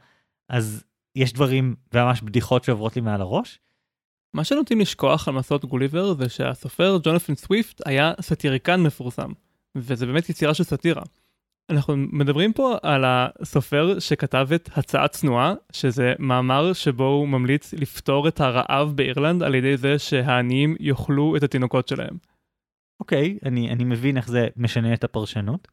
[0.49, 0.83] אז
[1.15, 3.59] יש דברים וממש בדיחות שעוברות לי מעל הראש.
[4.33, 9.31] מה שנוטים לשכוח על מסעות גוליבר זה שהסופר ג'ונת'ן סוויפט היה סאטיריקן מפורסם,
[9.75, 11.01] וזה באמת יצירה של סאטירה.
[11.69, 18.27] אנחנו מדברים פה על הסופר שכתב את הצעה צנועה, שזה מאמר שבו הוא ממליץ לפתור
[18.27, 22.17] את הרעב באירלנד על ידי זה שהעניים יאכלו את התינוקות שלהם.
[22.99, 25.67] אוקיי, אני, אני מבין איך זה משנה את הפרשנות,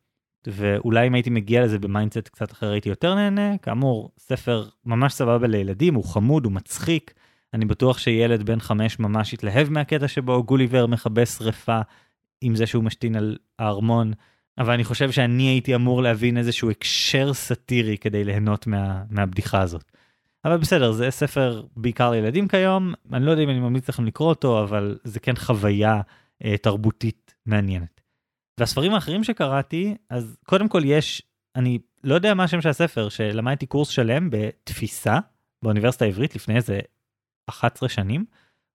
[0.46, 3.58] ואולי אם הייתי מגיע לזה ב mindset קצת אחר הייתי יותר נהנה.
[3.58, 7.14] כאמור, ספר ממש סבבה לילדים, הוא חמוד, הוא מצחיק.
[7.54, 11.80] אני בטוח שילד בן חמש ממש יתלהב מהקטע שבו גוליבר מכבה שרפה
[12.40, 14.12] עם זה שהוא משתין על הארמון.
[14.58, 19.84] אבל אני חושב שאני הייתי אמור להבין איזשהו הקשר סאטירי כדי ליהנות מה, מהבדיחה הזאת.
[20.44, 24.28] אבל בסדר, זה ספר בעיקר לילדים כיום, אני לא יודע אם אני ממליץ לכם לקרוא
[24.28, 26.00] אותו, אבל זה כן חוויה
[26.62, 28.00] תרבותית מעניינת.
[28.60, 31.22] והספרים האחרים שקראתי, אז קודם כל יש,
[31.56, 35.18] אני לא יודע מה השם של הספר, שלמדתי קורס שלם בתפיסה
[35.64, 36.80] באוניברסיטה העברית לפני איזה
[37.48, 38.24] 11 שנים,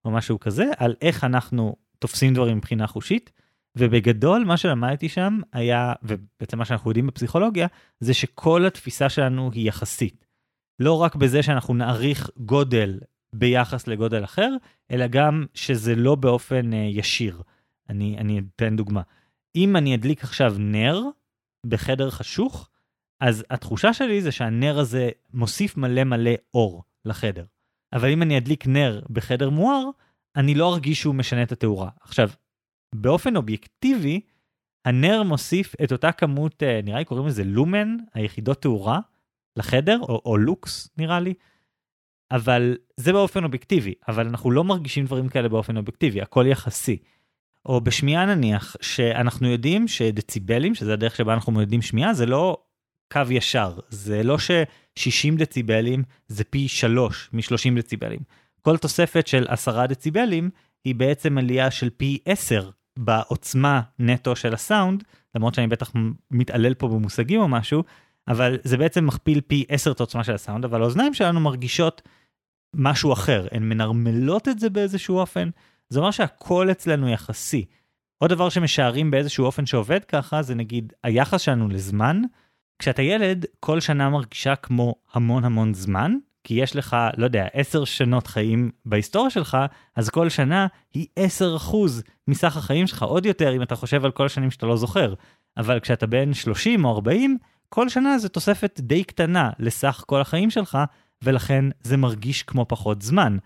[0.06, 3.32] או משהו כזה, על איך אנחנו תופסים דברים מבחינה חושית.
[3.78, 7.68] ובגדול מה שלמדתי שם היה, ובעצם מה שאנחנו יודעים בפסיכולוגיה,
[8.00, 10.26] זה שכל התפיסה שלנו היא יחסית.
[10.80, 13.00] לא רק בזה שאנחנו נעריך גודל
[13.34, 14.50] ביחס לגודל אחר,
[14.92, 17.42] אלא גם שזה לא באופן uh, ישיר.
[17.90, 19.02] אני, אני אתן דוגמה.
[19.56, 21.02] אם אני אדליק עכשיו נר
[21.66, 22.70] בחדר חשוך,
[23.20, 27.46] אז התחושה שלי זה שהנר הזה מוסיף מלא מלא אור לחדר.
[27.94, 29.90] אבל אם אני אדליק נר בחדר מואר,
[30.36, 31.90] אני לא ארגיש שהוא משנה את התאורה.
[32.02, 32.30] עכשיו,
[32.96, 34.22] באופן אובייקטיבי,
[34.86, 39.00] הנר מוסיף את אותה כמות, אה, נראה לי קוראים לזה לומן, היחידות תאורה,
[39.58, 41.34] לחדר, או, או לוקס נראה לי,
[42.32, 46.98] אבל זה באופן אובייקטיבי, אבל אנחנו לא מרגישים דברים כאלה באופן אובייקטיבי, הכל יחסי.
[47.70, 52.58] או בשמיעה נניח, שאנחנו יודעים שדציבלים, שזה הדרך שבה אנחנו מודדים שמיעה, זה לא
[53.14, 58.20] קו ישר, זה לא ש-60 דציבלים זה פי 3 מ-30 דציבלים.
[58.62, 60.50] כל תוספת של 10 דציבלים
[60.86, 65.04] היא בעצם עלייה של פי 10 בעוצמה נטו של הסאונד,
[65.36, 65.92] למרות שאני בטח
[66.32, 67.84] מתעלל פה במושגים או משהו,
[68.28, 72.02] אבל זה בעצם מכפיל פי 10 את העוצמה של הסאונד, אבל האוזניים שלנו מרגישות
[72.76, 75.50] משהו אחר, הן מנרמלות את זה באיזשהו אופן,
[75.90, 77.66] זה אומר שהכל אצלנו יחסי.
[78.18, 82.22] עוד דבר שמשערים באיזשהו אופן שעובד ככה, זה נגיד היחס שלנו לזמן.
[82.80, 87.86] כשאתה ילד, כל שנה מרגישה כמו המון המון זמן, כי יש לך, לא יודע, 10
[87.86, 89.58] שנות חיים בהיסטוריה שלך,
[89.96, 91.76] אז כל שנה היא 10%
[92.28, 95.14] מסך החיים שלך, עוד יותר אם אתה חושב על כל השנים שאתה לא זוכר.
[95.58, 97.38] אבל כשאתה בן 30 או 40,
[97.70, 100.78] כל שנה זה תוספת די קטנה לסך כל החיים שלך,
[101.22, 103.38] ולכן זה מרגיש כמו פחות זמן.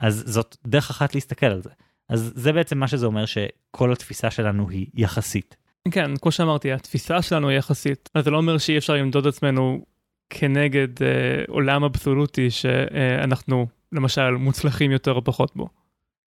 [0.00, 1.70] אז זאת דרך אחת להסתכל על זה.
[2.08, 5.56] אז זה בעצם מה שזה אומר שכל התפיסה שלנו היא יחסית.
[5.90, 8.10] כן, כמו שאמרתי, התפיסה שלנו היא יחסית.
[8.14, 9.84] אז זה לא אומר שאי אפשר למדוד עצמנו
[10.30, 11.08] כנגד אה,
[11.48, 15.68] עולם אבסולוטי שאנחנו למשל מוצלחים יותר או פחות בו.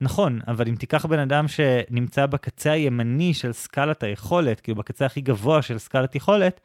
[0.02, 5.22] נכון, אבל אם תיקח בן אדם שנמצא בקצה הימני של סקלת היכולת, כאילו בקצה הכי
[5.22, 6.62] גבוה של סקלת יכולת,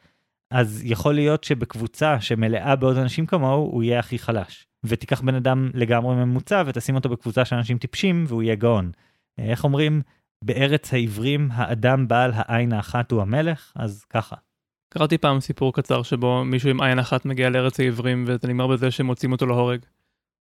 [0.51, 4.67] אז יכול להיות שבקבוצה שמלאה בעוד אנשים כמוהו, הוא יהיה הכי חלש.
[4.85, 8.91] ותיקח בן אדם לגמרי ממוצע ותשים אותו בקבוצה של אנשים טיפשים והוא יהיה גאון.
[9.37, 10.01] איך אומרים?
[10.43, 14.35] בארץ העברים האדם בעל העין האחת הוא המלך, אז ככה.
[14.93, 18.91] קראתי פעם סיפור קצר שבו מישהו עם עין אחת מגיע לארץ העברים וזה נגמר בזה
[18.91, 19.79] שמוצאים אותו להורג.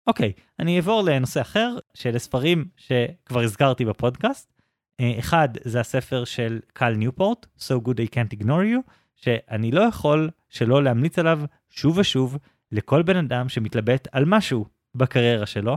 [0.06, 4.52] אוקיי, okay, אני אעבור לנושא אחר, של ספרים שכבר הזכרתי בפודקאסט.
[5.00, 8.90] אה, אחד זה הספר של קל ניופורט, So Good I Can't Ignore You,
[9.24, 12.38] שאני לא יכול שלא להמליץ עליו שוב ושוב
[12.72, 15.76] לכל בן אדם שמתלבט על משהו בקריירה שלו,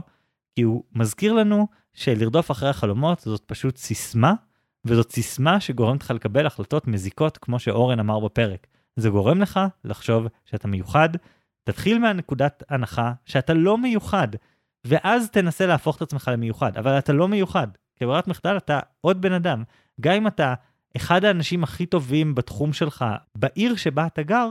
[0.56, 4.34] כי הוא מזכיר לנו שלרדוף אחרי החלומות זאת פשוט סיסמה,
[4.84, 8.66] וזאת סיסמה שגורמת לך לקבל החלטות מזיקות כמו שאורן אמר בפרק.
[8.96, 11.08] זה גורם לך לחשוב שאתה מיוחד,
[11.64, 14.28] תתחיל מהנקודת הנחה שאתה לא מיוחד,
[14.84, 17.68] ואז תנסה להפוך את עצמך למיוחד, אבל אתה לא מיוחד.
[17.96, 19.62] כברירת מחדל אתה עוד בן אדם.
[20.00, 20.54] גם אם אתה
[20.96, 24.48] אחד האנשים הכי טובים בתחום שלך בעיר שבה אתה גר,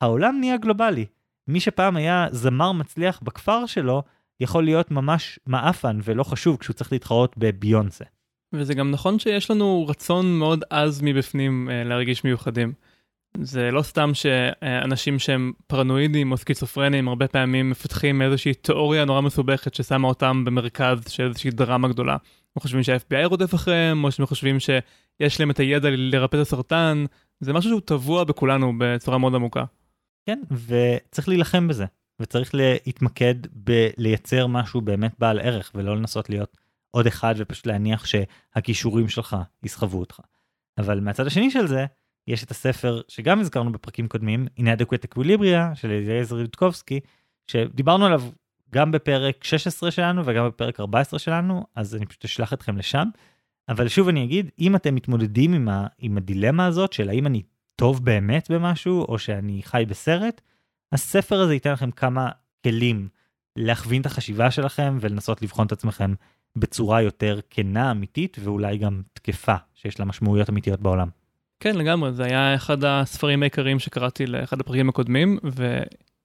[0.00, 1.06] העולם נהיה גלובלי.
[1.48, 4.02] מי שפעם היה זמר מצליח בכפר שלו,
[4.40, 8.04] יכול להיות ממש מעפן ולא חשוב כשהוא צריך להתחרות בביונסה.
[8.52, 12.72] וזה גם נכון שיש לנו רצון מאוד עז מבפנים אה, להרגיש מיוחדים.
[13.40, 19.74] זה לא סתם שאנשים שהם פרנואידים או סקיצופרנים הרבה פעמים מפתחים איזושהי תיאוריה נורא מסובכת
[19.74, 22.16] ששמה אותם במרכז של איזושהי דרמה גדולה.
[22.56, 27.04] הם חושבים שה-FBI רודף אחריהם, או שהם חושבים שיש להם את הידע לרפא את הסרטן,
[27.40, 29.64] זה משהו שהוא טבוע בכולנו בצורה מאוד עמוקה.
[30.26, 31.84] כן, וצריך להילחם בזה,
[32.20, 36.56] וצריך להתמקד בלייצר משהו באמת בעל ערך, ולא לנסות להיות
[36.90, 40.20] עוד אחד ופשוט להניח שהכישורים שלך יסחבו אותך.
[40.78, 41.86] אבל מהצד השני של זה,
[42.26, 47.00] יש את הספר שגם הזכרנו בפרקים קודמים, Inadequate Equilibria של אליעזר יודקובסקי,
[47.46, 48.22] שדיברנו עליו
[48.74, 53.08] גם בפרק 16 שלנו וגם בפרק 14 שלנו, אז אני פשוט אשלח אתכם לשם.
[53.68, 57.42] אבל שוב אני אגיד, אם אתם מתמודדים עם, ה, עם הדילמה הזאת של האם אני
[57.76, 60.40] טוב באמת במשהו או שאני חי בסרט,
[60.92, 62.28] הספר הזה ייתן לכם כמה
[62.64, 63.08] כלים
[63.56, 66.14] להכווין את החשיבה שלכם ולנסות לבחון את עצמכם
[66.56, 71.08] בצורה יותר כנה, אמיתית ואולי גם תקפה, שיש לה משמעויות אמיתיות בעולם.
[71.60, 75.38] כן, לגמרי, זה היה אחד הספרים העיקריים שקראתי לאחד הפרקים הקודמים,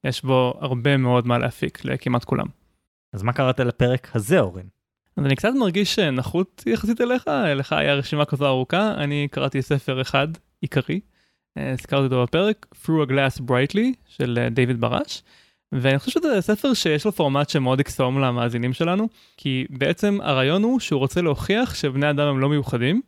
[0.05, 2.45] ויש בו הרבה מאוד מה להפיק לכמעט כולם.
[3.13, 4.65] אז מה קראת לפרק הזה, אורן?
[5.17, 7.23] אז אני קצת מרגיש נחות יחסית אליך,
[7.55, 10.27] לך היה רשימה כזו ארוכה, אני קראתי ספר אחד
[10.61, 10.99] עיקרי,
[11.57, 15.23] אה, הזכרתי אותו בפרק, Through a Glass Brightly של אה, דיוויד ברש,
[15.71, 20.79] ואני חושב שזה ספר שיש לו פורמט שמאוד יקסום למאזינים שלנו, כי בעצם הרעיון הוא
[20.79, 23.01] שהוא רוצה להוכיח שבני אדם הם לא מיוחדים,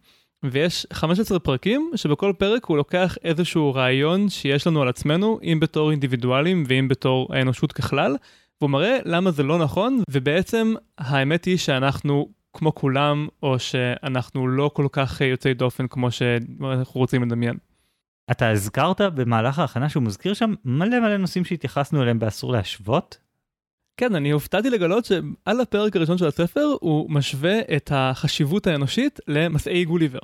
[0.43, 5.91] ויש 15 פרקים שבכל פרק הוא לוקח איזשהו רעיון שיש לנו על עצמנו, אם בתור
[5.91, 8.15] אינדיבידואלים ואם בתור האנושות ככלל,
[8.61, 14.71] והוא מראה למה זה לא נכון, ובעצם האמת היא שאנחנו כמו כולם, או שאנחנו לא
[14.73, 17.57] כל כך יוצאי דופן כמו שאנחנו רוצים לדמיין.
[18.31, 23.17] אתה הזכרת במהלך ההכנה שהוא מזכיר שם מלא מלא נושאים שהתייחסנו אליהם באסור להשוות,
[23.97, 29.85] כן, אני הופתעתי לגלות שעל הפרק הראשון של הספר הוא משווה את החשיבות האנושית למסעי
[29.85, 30.19] גוליבר.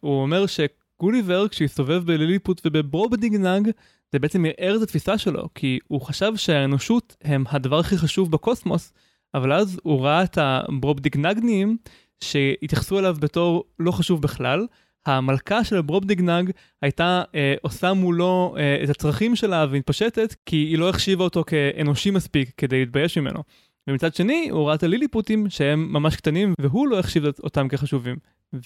[0.00, 3.70] הוא אומר שגוליבר כשהסתובב בליליפוט ובברובדינגנג
[4.12, 8.92] זה בעצם ערער את התפיסה שלו, כי הוא חשב שהאנושות הם הדבר הכי חשוב בקוסמוס,
[9.34, 11.76] אבל אז הוא ראה את הברובדינגנגנים
[12.20, 14.66] שהתייחסו אליו בתור לא חשוב בכלל,
[15.06, 16.50] המלכה של ברובדיגנג
[16.82, 22.10] הייתה אה, עושה מולו אה, את הצרכים שלה ומתפשטת, כי היא לא החשיבה אותו כאנושי
[22.10, 23.42] מספיק כדי להתבייש ממנו.
[23.88, 28.16] ומצד שני, הוא ראה את הליליפוטים שהם ממש קטנים, והוא לא החשיב אותם כחשובים.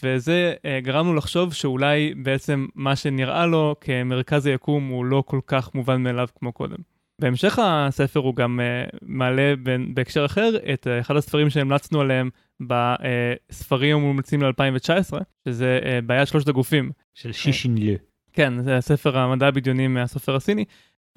[0.02, 5.40] וזה אה, גרם לו לחשוב שאולי בעצם מה שנראה לו כמרכז היקום הוא לא כל
[5.46, 6.76] כך מובן מאליו כמו קודם.
[7.20, 12.30] בהמשך הספר הוא גם uh, מעלה בין, בהקשר אחר את uh, אחד הספרים שהמלצנו עליהם
[12.60, 15.12] בספרים המומלצים ל-2019,
[15.44, 16.90] שזה uh, בעיית שלושת הגופים.
[17.14, 17.92] של שישינלו.
[18.32, 20.64] כן, זה הספר המדע הבדיוני מהסופר הסיני.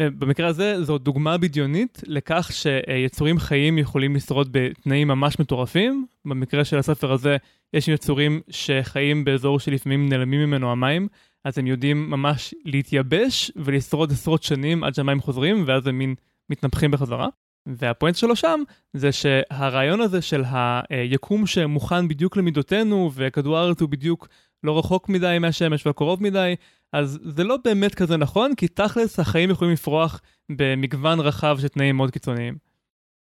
[0.01, 6.05] במקרה הזה זו דוגמה בדיונית לכך שיצורים חיים יכולים לשרוד בתנאים ממש מטורפים.
[6.25, 7.37] במקרה של הספר הזה
[7.73, 11.07] יש יצורים שחיים באזור שלפעמים נעלמים ממנו המים,
[11.43, 16.15] אז הם יודעים ממש להתייבש ולשרוד עשרות שנים עד שהמים חוזרים, ואז הם מין
[16.49, 17.27] מתנפחים בחזרה.
[17.65, 18.61] והפואנט שלו שם
[18.93, 20.43] זה שהרעיון הזה של
[20.89, 24.27] היקום שמוכן בדיוק למידותינו וכדור הארץ הוא בדיוק
[24.63, 26.55] לא רחוק מדי מהשמש והקרוב מדי,
[26.93, 31.97] אז זה לא באמת כזה נכון, כי תכלס החיים יכולים לפרוח במגוון רחב של תנאים
[31.97, 32.57] מאוד קיצוניים.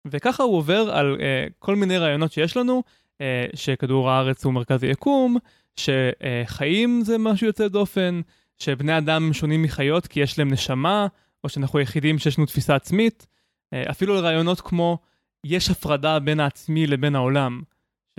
[0.07, 2.83] וככה הוא עובר על uh, כל מיני רעיונות שיש לנו,
[3.13, 3.25] uh,
[3.55, 5.37] שכדור הארץ הוא מרכז היקום,
[5.75, 8.21] שחיים זה משהו יוצא דופן,
[8.57, 11.07] שבני אדם שונים מחיות כי יש להם נשמה,
[11.43, 13.27] או שאנחנו היחידים שיש לנו תפיסה עצמית,
[13.73, 14.97] אפילו לרעיונות כמו
[15.43, 17.61] יש הפרדה בין העצמי לבין העולם,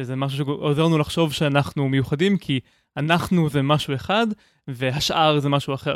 [0.00, 2.60] שזה משהו שעוזר לנו לחשוב שאנחנו מיוחדים כי
[2.96, 4.26] אנחנו זה משהו אחד
[4.68, 5.94] והשאר זה משהו אחר.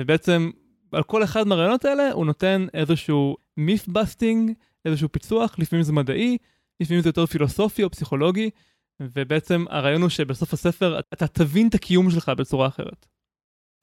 [0.00, 0.50] ובעצם
[0.92, 4.52] על כל אחד מהרעיונות האלה הוא נותן איזשהו myth busting,
[4.84, 6.36] איזשהו פיצוח, לפעמים זה מדעי,
[6.80, 8.50] לפעמים זה יותר פילוסופי או פסיכולוגי,
[9.00, 13.06] ובעצם הרעיון הוא שבסוף הספר אתה תבין את הקיום שלך בצורה אחרת.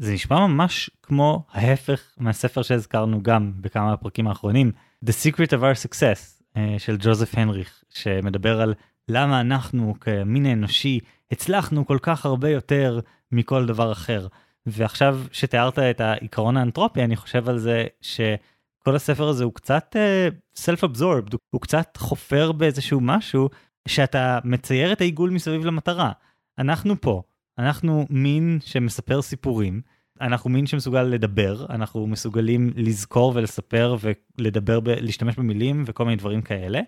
[0.02, 4.72] זה נשמע ממש כמו ההפך מהספר שהזכרנו גם בכמה הפרקים האחרונים,
[5.06, 8.74] The Secret of Our Success אה, של ג'וזף הנריך, שמדבר על
[9.08, 11.00] למה אנחנו כמין האנושי
[11.32, 13.00] הצלחנו כל כך הרבה יותר
[13.32, 14.28] מכל דבר אחר.
[14.66, 20.60] ועכשיו שתיארת את העיקרון האנתרופי, אני חושב על זה שכל הספר הזה הוא קצת uh,
[20.60, 23.50] self-absorbed, הוא קצת חופר באיזשהו משהו
[23.88, 26.12] שאתה מצייר את העיגול מסביב למטרה.
[26.58, 27.22] אנחנו פה,
[27.58, 29.82] אנחנו מין שמספר סיפורים,
[30.22, 33.96] אנחנו מין שמסוגל לדבר, אנחנו מסוגלים לזכור ולספר
[34.38, 36.82] ולדבר, ב- להשתמש במילים וכל מיני דברים כאלה.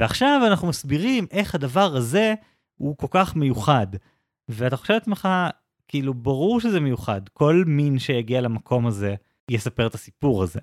[0.00, 2.34] ועכשיו אנחנו מסבירים איך הדבר הזה
[2.74, 3.86] הוא כל כך מיוחד.
[4.48, 5.28] ואתה חושב לעצמך,
[5.88, 9.14] כאילו ברור שזה מיוחד, כל מין שיגיע למקום הזה
[9.50, 10.60] יספר את הסיפור הזה.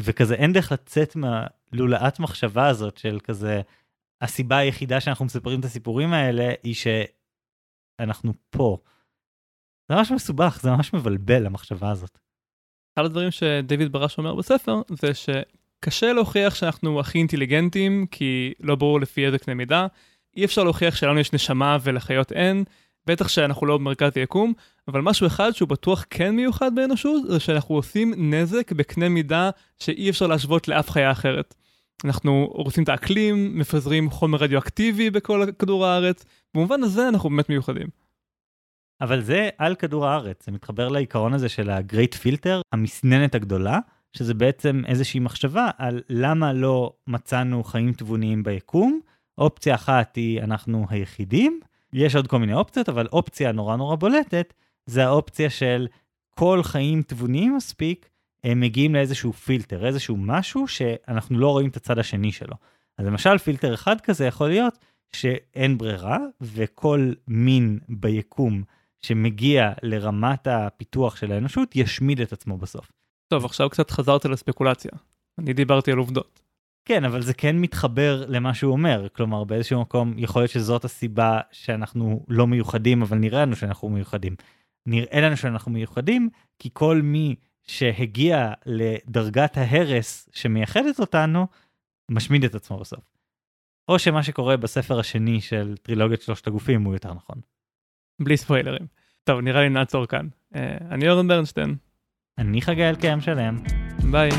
[0.00, 3.60] וכזה אין דרך לצאת מהלולאת מחשבה הזאת של כזה,
[4.20, 8.78] הסיבה היחידה שאנחנו מספרים את הסיפורים האלה היא שאנחנו פה.
[9.88, 12.18] זה ממש מסובך, זה ממש מבלבל המחשבה הזאת.
[12.98, 19.00] אחד הדברים שדייוויד ברש אומר בספר זה שקשה להוכיח שאנחנו הכי אינטליגנטים כי לא ברור
[19.00, 19.86] לפי איזה קנה מידה.
[20.36, 22.64] אי אפשר להוכיח שלנו יש נשמה ולחיות אין,
[23.06, 24.52] בטח שאנחנו לא במרכז היקום,
[24.88, 30.10] אבל משהו אחד שהוא בטוח כן מיוחד באנושות זה שאנחנו עושים נזק בקנה מידה שאי
[30.10, 31.54] אפשר להשוות לאף חיה אחרת.
[32.04, 36.24] אנחנו הורסים את האקלים, מפזרים חומר רדיואקטיבי בכל כדור הארץ,
[36.54, 38.03] במובן הזה אנחנו באמת מיוחדים.
[39.04, 43.78] אבל זה על כדור הארץ, זה מתחבר לעיקרון הזה של ה-Great Filter, המסננת הגדולה,
[44.12, 49.00] שזה בעצם איזושהי מחשבה על למה לא מצאנו חיים תבוניים ביקום.
[49.38, 51.60] אופציה אחת היא אנחנו היחידים,
[51.92, 54.54] יש עוד כל מיני אופציות, אבל אופציה נורא נורא בולטת,
[54.86, 55.86] זה האופציה של
[56.30, 58.08] כל חיים תבוניים מספיק,
[58.44, 62.54] הם מגיעים לאיזשהו פילטר, איזשהו משהו שאנחנו לא רואים את הצד השני שלו.
[62.98, 64.78] אז למשל פילטר אחד כזה יכול להיות
[65.12, 68.62] שאין ברירה, וכל מין ביקום
[69.04, 72.92] שמגיע לרמת הפיתוח של האנושות ישמיד את עצמו בסוף.
[73.28, 74.90] טוב, עכשיו קצת חזרת לספקולציה.
[75.38, 76.42] אני דיברתי על עובדות.
[76.84, 81.40] כן, אבל זה כן מתחבר למה שהוא אומר, כלומר באיזשהו מקום יכול להיות שזאת הסיבה
[81.52, 84.36] שאנחנו לא מיוחדים, אבל נראה לנו שאנחנו מיוחדים.
[84.86, 86.28] נראה לנו שאנחנו מיוחדים,
[86.58, 91.46] כי כל מי שהגיע לדרגת ההרס שמייחדת אותנו,
[92.10, 93.04] משמיד את עצמו בסוף.
[93.88, 97.53] או שמה שקורה בספר השני של טרילוגיית שלושת הגופים הוא יותר נכון.
[98.20, 98.86] בלי ספוילרים.
[99.24, 100.26] טוב, נראה לי נעצור כאן.
[100.54, 100.56] Uh,
[100.90, 101.74] אני אורן ברנשטיין.
[102.38, 103.56] אני חגי אלקיים שלם.
[104.10, 104.30] ביי.